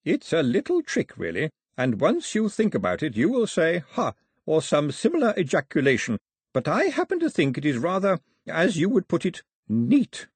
[0.04, 4.14] It's a little trick, really, and once you think about it, you will say, ha,
[4.48, 6.18] or some similar ejaculation,
[6.54, 10.28] but I happen to think it is rather, as you would put it, neat.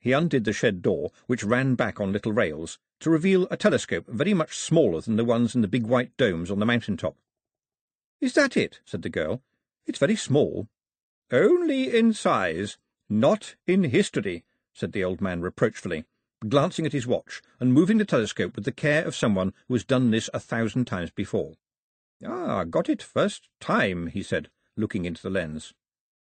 [0.00, 4.06] He undid the shed door, which ran back on little rails, to reveal a telescope
[4.08, 7.16] very much smaller than the ones in the big white domes on the mountain top.
[8.20, 8.80] Is that it?
[8.84, 9.40] said the girl.
[9.86, 10.68] It's very small.
[11.30, 12.76] Only in size,
[13.08, 16.06] not in history, said the old man reproachfully
[16.48, 19.84] glancing at his watch and moving the telescope with the care of someone who has
[19.84, 21.54] done this a thousand times before.
[22.24, 25.74] Ah, got it first time, he said, looking into the lens.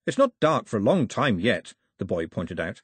[0.06, 2.82] It's not dark for a long time yet, the boy pointed out.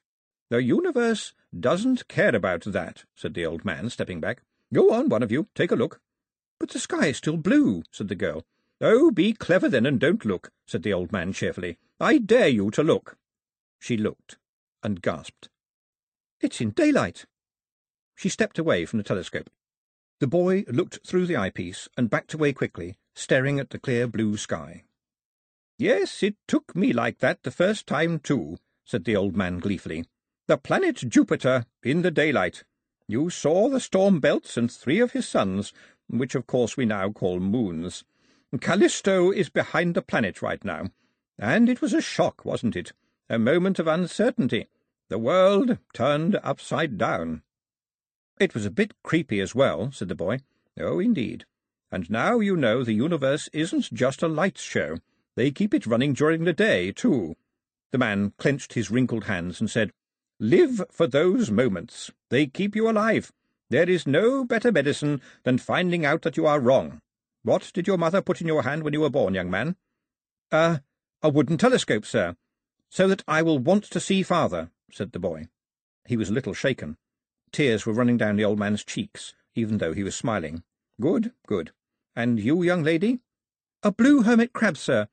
[0.49, 4.41] The universe doesn't care about that, said the old man, stepping back.
[4.73, 6.01] Go on, one of you, take a look.
[6.59, 8.43] But the sky is still blue, said the girl.
[8.79, 11.77] Oh, be clever then and don't look, said the old man cheerfully.
[11.99, 13.17] I dare you to look.
[13.79, 14.37] She looked
[14.83, 15.49] and gasped.
[16.41, 17.25] It's in daylight.
[18.15, 19.49] She stepped away from the telescope.
[20.19, 24.37] The boy looked through the eyepiece and backed away quickly, staring at the clear blue
[24.37, 24.83] sky.
[25.77, 30.05] Yes, it took me like that the first time, too, said the old man gleefully.
[30.47, 32.63] The planet Jupiter in the daylight.
[33.07, 35.73] You saw the storm belts and three of his suns,
[36.07, 38.03] which of course we now call moons.
[38.59, 40.87] Callisto is behind the planet right now.
[41.39, 42.93] And it was a shock, wasn't it?
[43.29, 44.67] A moment of uncertainty.
[45.11, 47.41] The world turned upside down.
[48.39, 50.39] It was a bit creepy as well, said the boy.
[50.79, 51.43] Oh, indeed.
[51.91, 54.99] And now you know the universe isn't just a lights show.
[55.35, 57.35] They keep it running during the day, too.
[57.91, 59.91] The man clenched his wrinkled hands and said,
[60.39, 62.11] Live for those moments.
[62.29, 63.33] They keep you alive.
[63.69, 67.01] There is no better medicine than finding out that you are wrong.
[67.43, 69.75] What did your mother put in your hand when you were born, young man?
[70.53, 70.79] A,
[71.21, 72.37] a wooden telescope, sir,
[72.87, 75.47] so that I will want to see father, said the boy.
[76.07, 76.97] He was a little shaken.
[77.51, 80.63] Tears were running down the old man's cheeks, even though he was smiling.
[80.99, 81.71] Good, good.
[82.15, 83.19] And you, young lady?
[83.83, 85.07] A blue hermit crab, sir,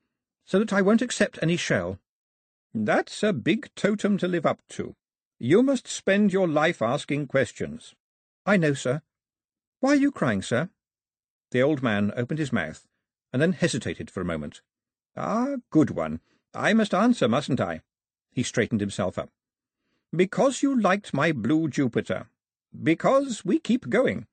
[0.45, 1.99] so that I won't accept any shell.
[2.73, 4.95] That's a big totem to live up to.
[5.39, 7.95] You must spend your life asking questions.
[8.45, 9.01] I know, sir.
[9.79, 10.69] Why are you crying, sir?
[11.51, 12.85] The old man opened his mouth,
[13.33, 14.61] and then hesitated for a moment.
[15.15, 16.19] Ah, good one.
[16.53, 17.81] I must answer, mustn't I?
[18.31, 19.31] He straightened himself up.
[20.15, 22.27] Because you liked my blue Jupiter.
[22.83, 24.25] Because we keep going.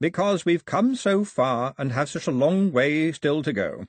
[0.00, 3.86] Because we've come so far and have such a long way still to go.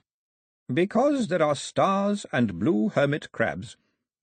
[0.72, 3.76] Because there are stars and blue hermit crabs.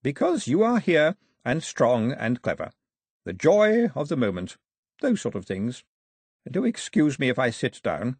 [0.03, 2.71] Because you are here, and strong and clever.
[3.25, 4.57] The joy of the moment.
[5.01, 5.83] Those sort of things.
[6.49, 8.17] Do excuse me if I sit down.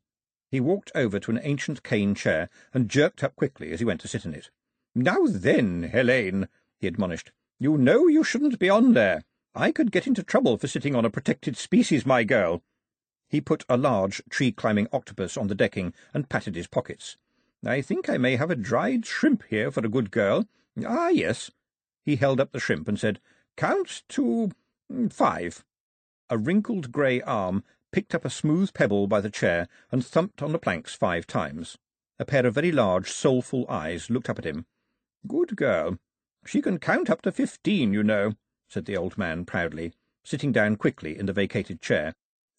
[0.50, 4.02] He walked over to an ancient cane chair and jerked up quickly as he went
[4.02, 4.52] to sit in it.
[4.94, 7.32] Now then, Helene, he admonished,
[7.62, 9.24] you know you shouldn't be on there.
[9.53, 12.64] I could get into trouble for sitting on a protected species, my girl.
[13.30, 17.18] He put a large tree-climbing octopus on the decking and patted his pockets.
[17.64, 20.47] I think I may have a dried shrimp here for a good girl.
[20.84, 21.51] Ah, yes.
[22.03, 23.20] He held up the shrimp and said,
[23.55, 24.49] Count to
[25.12, 25.64] five.
[26.32, 30.51] A wrinkled grey arm picked up a smooth pebble by the chair and thumped on
[30.51, 31.78] the planks five times.
[32.18, 34.66] A pair of very large, soulful eyes looked up at him.
[35.28, 35.99] Good girl.
[36.46, 38.34] She can count up to fifteen, you know,
[38.68, 42.14] said the old man proudly, sitting down quickly in the vacated chair.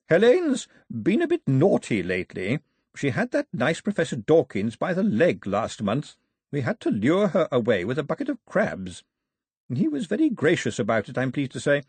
[0.09, 2.61] Helene's been a bit naughty lately.
[2.95, 6.16] She had that nice Professor Dawkins by the leg last month.
[6.51, 9.03] We had to lure her away with a bucket of crabs.
[9.74, 11.83] He was very gracious about it, I'm pleased to say.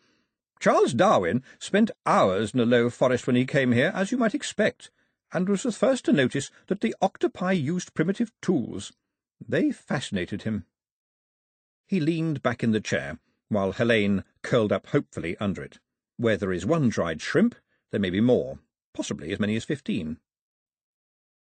[0.60, 4.34] Charles Darwin spent hours in the low forest when he came here, as you might
[4.34, 4.90] expect,
[5.34, 8.94] and was the first to notice that the octopi used primitive tools.
[9.46, 10.66] They fascinated him.
[11.86, 13.20] He leaned back in the chair,
[13.50, 15.80] while Helene curled up hopefully under it.
[16.18, 17.56] Where there is one dried shrimp,
[17.92, 18.60] there may be more,
[18.94, 20.18] possibly as many as fifteen.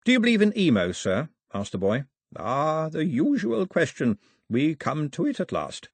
[0.04, 1.30] Do you believe in Imo, sir?
[1.54, 2.06] asked the boy.
[2.36, 4.20] Ah, the usual question.
[4.50, 5.90] We come to it at last.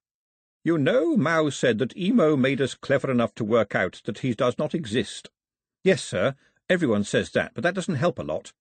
[0.63, 4.33] You know, Mau said that Imo made us clever enough to work out that he
[4.33, 5.29] does not exist.
[5.83, 6.35] Yes, sir,
[6.69, 8.53] everyone says that, but that doesn't help a lot.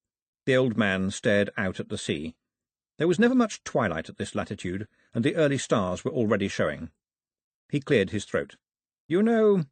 [0.46, 2.34] The old man stared out at the sea.
[3.00, 6.90] There was never much twilight at this latitude, and the early stars were already showing.
[7.70, 8.56] He cleared his throat.
[9.08, 9.64] You know,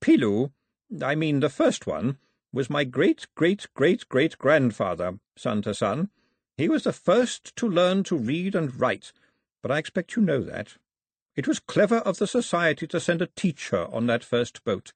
[0.00, 0.52] Pilu,
[1.02, 2.18] I mean the first one,
[2.52, 6.10] was my great-great-great-great-grandfather, son to son.
[6.56, 9.12] He was the first to learn to read and write,
[9.60, 10.76] but I expect you know that.
[11.34, 14.92] It was clever of the Society to send a teacher on that first boat.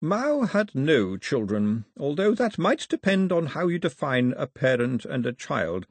[0.00, 5.26] Mau had no children, although that might depend on how you define a parent and
[5.26, 5.88] a child.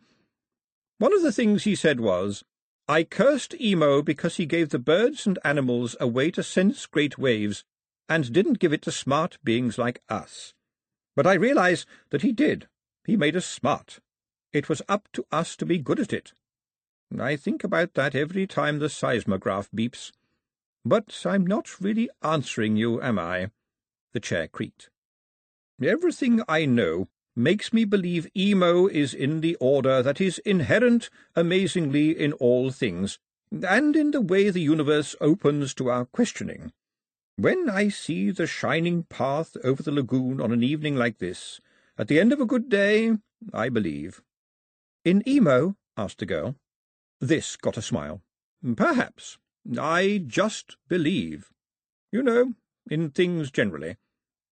[0.99, 2.43] One of the things he said was,
[2.87, 7.17] I cursed Imo because he gave the birds and animals a way to sense great
[7.17, 7.63] waves,
[8.09, 10.53] and didn't give it to smart beings like us.
[11.15, 12.67] But I realize that he did.
[13.05, 13.99] He made us smart.
[14.53, 16.33] It was up to us to be good at it.
[17.19, 20.11] I think about that every time the seismograph beeps.
[20.83, 23.51] But I'm not really answering you, am I?
[24.13, 24.89] The chair creaked.
[25.81, 27.07] Everything I know
[27.38, 33.19] makes me believe Imo is in the order that is inherent, amazingly, in all things,
[33.51, 36.73] and in the way the universe opens to our questioning.
[37.35, 41.61] When I see the shining path over the lagoon on an evening like this,
[41.95, 43.17] at the end of a good day,
[43.53, 44.21] I believe.
[45.05, 45.75] In Imo?
[45.95, 46.55] asked the girl.
[47.21, 48.21] This got a smile.
[48.75, 49.37] Perhaps.
[49.79, 51.51] I just believe.
[52.12, 52.53] You know,
[52.89, 53.97] in things generally.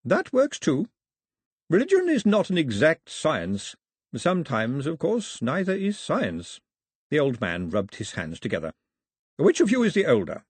[0.04, 0.88] That works too.
[1.70, 3.76] Religion is not an exact science.
[4.16, 6.62] Sometimes, of course, neither is science.
[7.10, 8.72] The old man rubbed his hands together.
[9.38, 10.46] Which of you is the older?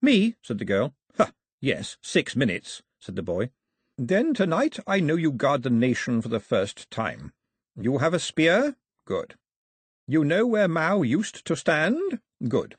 [0.00, 0.94] Me, said the girl.
[1.18, 3.50] Ha, yes, six minutes, said the boy.
[3.98, 7.32] Then tonight I know you guard the nation for the first time.
[7.76, 8.76] You have a spear?
[9.06, 9.34] Good.
[10.08, 12.20] You know where Mau used to stand?
[12.48, 12.76] Good.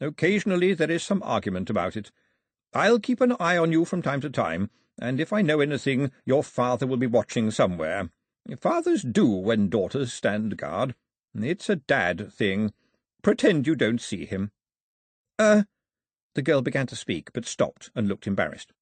[0.00, 2.12] Occasionally there is some argument about it.
[2.74, 4.70] I'll keep an eye on you from time to time,
[5.02, 8.10] and if I know anything, your father will be watching somewhere.
[8.60, 10.94] Fathers do when daughters stand guard.
[11.34, 12.72] It's a dad thing.
[13.20, 14.52] Pretend you don't see him.
[15.40, 15.62] Er, uh,
[16.34, 18.72] the girl began to speak, but stopped and looked embarrassed.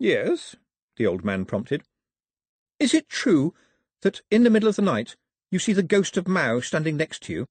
[0.00, 0.56] Yes,
[0.96, 1.84] the old man prompted.
[2.80, 3.54] Is it true
[4.02, 5.14] that in the middle of the night
[5.50, 7.46] you see the ghost of Mau standing next to you?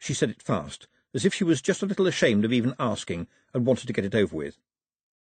[0.00, 3.28] She said it fast, as if she was just a little ashamed of even asking,
[3.54, 4.58] and wanted to get it over with.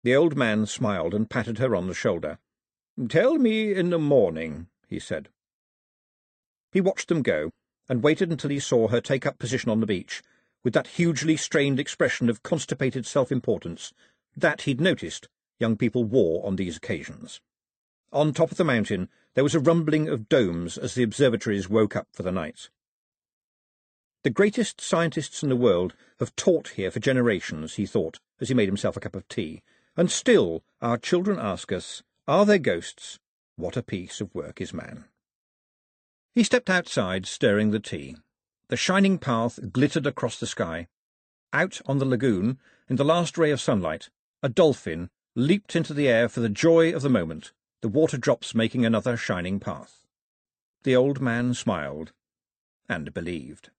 [0.03, 2.39] The old man smiled and patted her on the shoulder.
[3.09, 5.30] Tell me in the morning, he said.
[6.71, 7.51] He watched them go,
[7.89, 10.21] and waited until he saw her take up position on the beach,
[10.63, 13.93] with that hugely strained expression of constipated self-importance,
[14.38, 15.27] that he'd noticed,
[15.59, 17.41] young people wore on these occasions.
[18.11, 21.95] On top of the mountain there was a rumbling of domes as the observatories woke
[21.95, 22.69] up for the night.
[24.23, 28.53] The greatest scientists in the world have taught here for generations, he thought, as he
[28.53, 29.61] made himself a cup of tea,
[29.99, 33.19] and still our children ask us, are there ghosts?
[33.57, 35.03] What a piece of work is man.
[36.34, 38.15] He stepped outside, stirring the tea.
[38.69, 40.88] The shining path glittered across the sky.
[41.51, 44.09] Out on the lagoon, in the last ray of sunlight,
[44.41, 47.51] a dolphin leaped into the air for the joy of the moment,
[47.81, 50.05] the water drops making another shining path.
[50.84, 52.13] The old man smiled
[52.88, 53.69] and believed.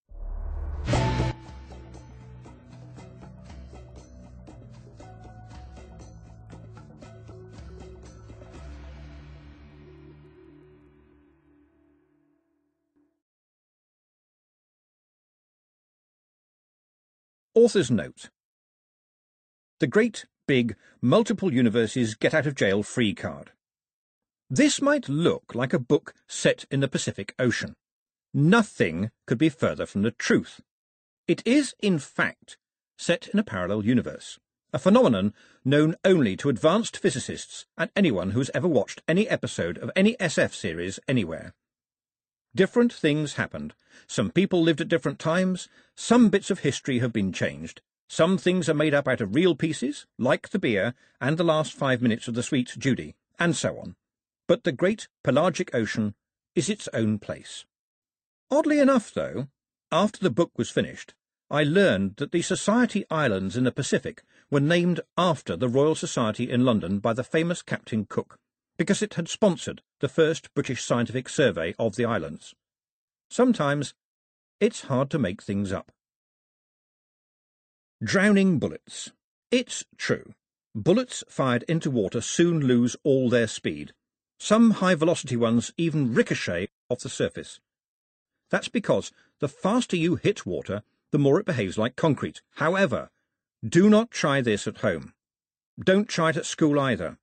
[17.53, 18.31] Author's Note
[19.81, 23.51] The Great Big Multiple Universes Get Out of Jail Free card.
[24.49, 27.75] This might look like a book set in the Pacific Ocean.
[28.33, 30.61] Nothing could be further from the truth.
[31.27, 32.57] It is, in fact,
[32.97, 34.39] set in a parallel universe,
[34.73, 39.77] a phenomenon known only to advanced physicists and anyone who has ever watched any episode
[39.77, 41.53] of any SF series anywhere.
[42.55, 43.75] Different things happened.
[44.09, 45.69] Some people lived at different times.
[45.95, 47.81] Some bits of history have been changed.
[48.09, 51.73] Some things are made up out of real pieces, like the beer and the last
[51.73, 53.95] five minutes of the sweet Judy, and so on.
[54.49, 56.17] But the great pelagic ocean
[56.57, 57.67] is its own place.
[58.51, 59.47] Oddly enough, though,
[59.93, 61.15] after the book was finished,
[61.53, 66.51] I learned that the Society Islands in the Pacific were named after the Royal Society
[66.51, 68.41] in London by the famous Captain Cook
[68.81, 72.55] because it had sponsored the first British scientific survey of the islands.
[73.29, 73.93] Sometimes
[74.59, 75.93] it's hard to make things up.
[78.03, 79.13] Drowning bullets.
[79.51, 80.33] It's true.
[80.75, 83.93] Bullets fired into water soon lose all their speed.
[84.39, 87.61] Some high-velocity ones even ricochet off the surface.
[88.51, 92.41] That's because the faster you hit water, the more it behaves like concrete.
[92.53, 93.11] However,
[93.63, 95.13] do not try this at home.
[95.79, 97.19] Don't try it at school either.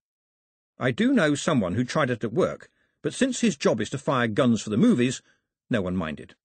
[0.79, 2.69] I do know someone who tried it at work,
[3.01, 5.21] but since his job is to fire guns for the movies,
[5.69, 6.35] no one minded.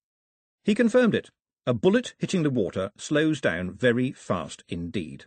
[0.65, 1.31] He confirmed it.
[1.67, 5.27] A bullet hitting the water slows down very fast indeed.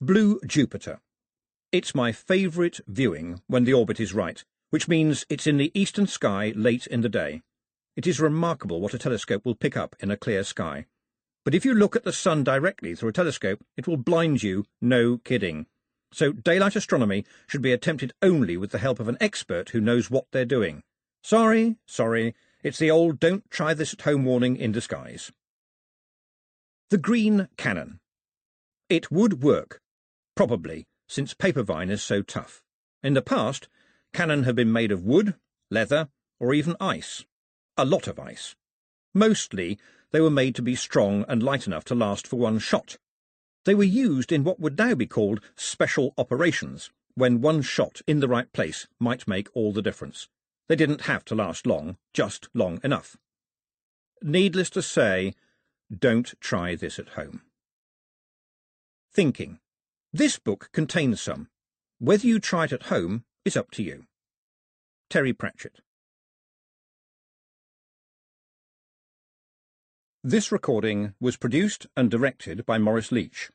[0.00, 1.00] Blue Jupiter.
[1.72, 6.06] It's my favourite viewing when the orbit is right, which means it's in the eastern
[6.06, 7.42] sky late in the day.
[7.96, 10.86] It is remarkable what a telescope will pick up in a clear sky.
[11.44, 14.64] But if you look at the sun directly through a telescope, it will blind you,
[14.80, 15.66] no kidding
[16.12, 20.10] so daylight astronomy should be attempted only with the help of an expert who knows
[20.10, 20.82] what they're doing.
[21.22, 25.32] Sorry, sorry, it's the old don't try this at home warning in disguise.
[26.90, 28.00] The Green Cannon.
[28.88, 29.80] It would work,
[30.36, 32.62] probably, since paper vine is so tough.
[33.02, 33.68] In the past,
[34.12, 35.34] cannon have been made of wood,
[35.70, 36.08] leather,
[36.38, 37.24] or even ice.
[37.76, 38.54] A lot of ice.
[39.14, 39.78] Mostly,
[40.10, 42.98] they were made to be strong and light enough to last for one shot,
[43.64, 48.20] they were used in what would now be called special operations, when one shot in
[48.20, 50.28] the right place might make all the difference.
[50.68, 53.16] They didn't have to last long, just long enough.
[54.22, 55.34] Needless to say,
[55.96, 57.42] don't try this at home.
[59.12, 59.58] Thinking.
[60.12, 61.48] This book contains some.
[61.98, 64.06] Whether you try it at home is up to you.
[65.10, 65.80] Terry Pratchett.
[70.24, 73.50] This recording was produced and directed by Maurice Leach.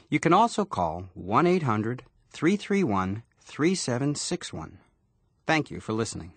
[0.10, 4.80] You can also call 1 800 331 3761.
[5.48, 6.34] Thank you for listening.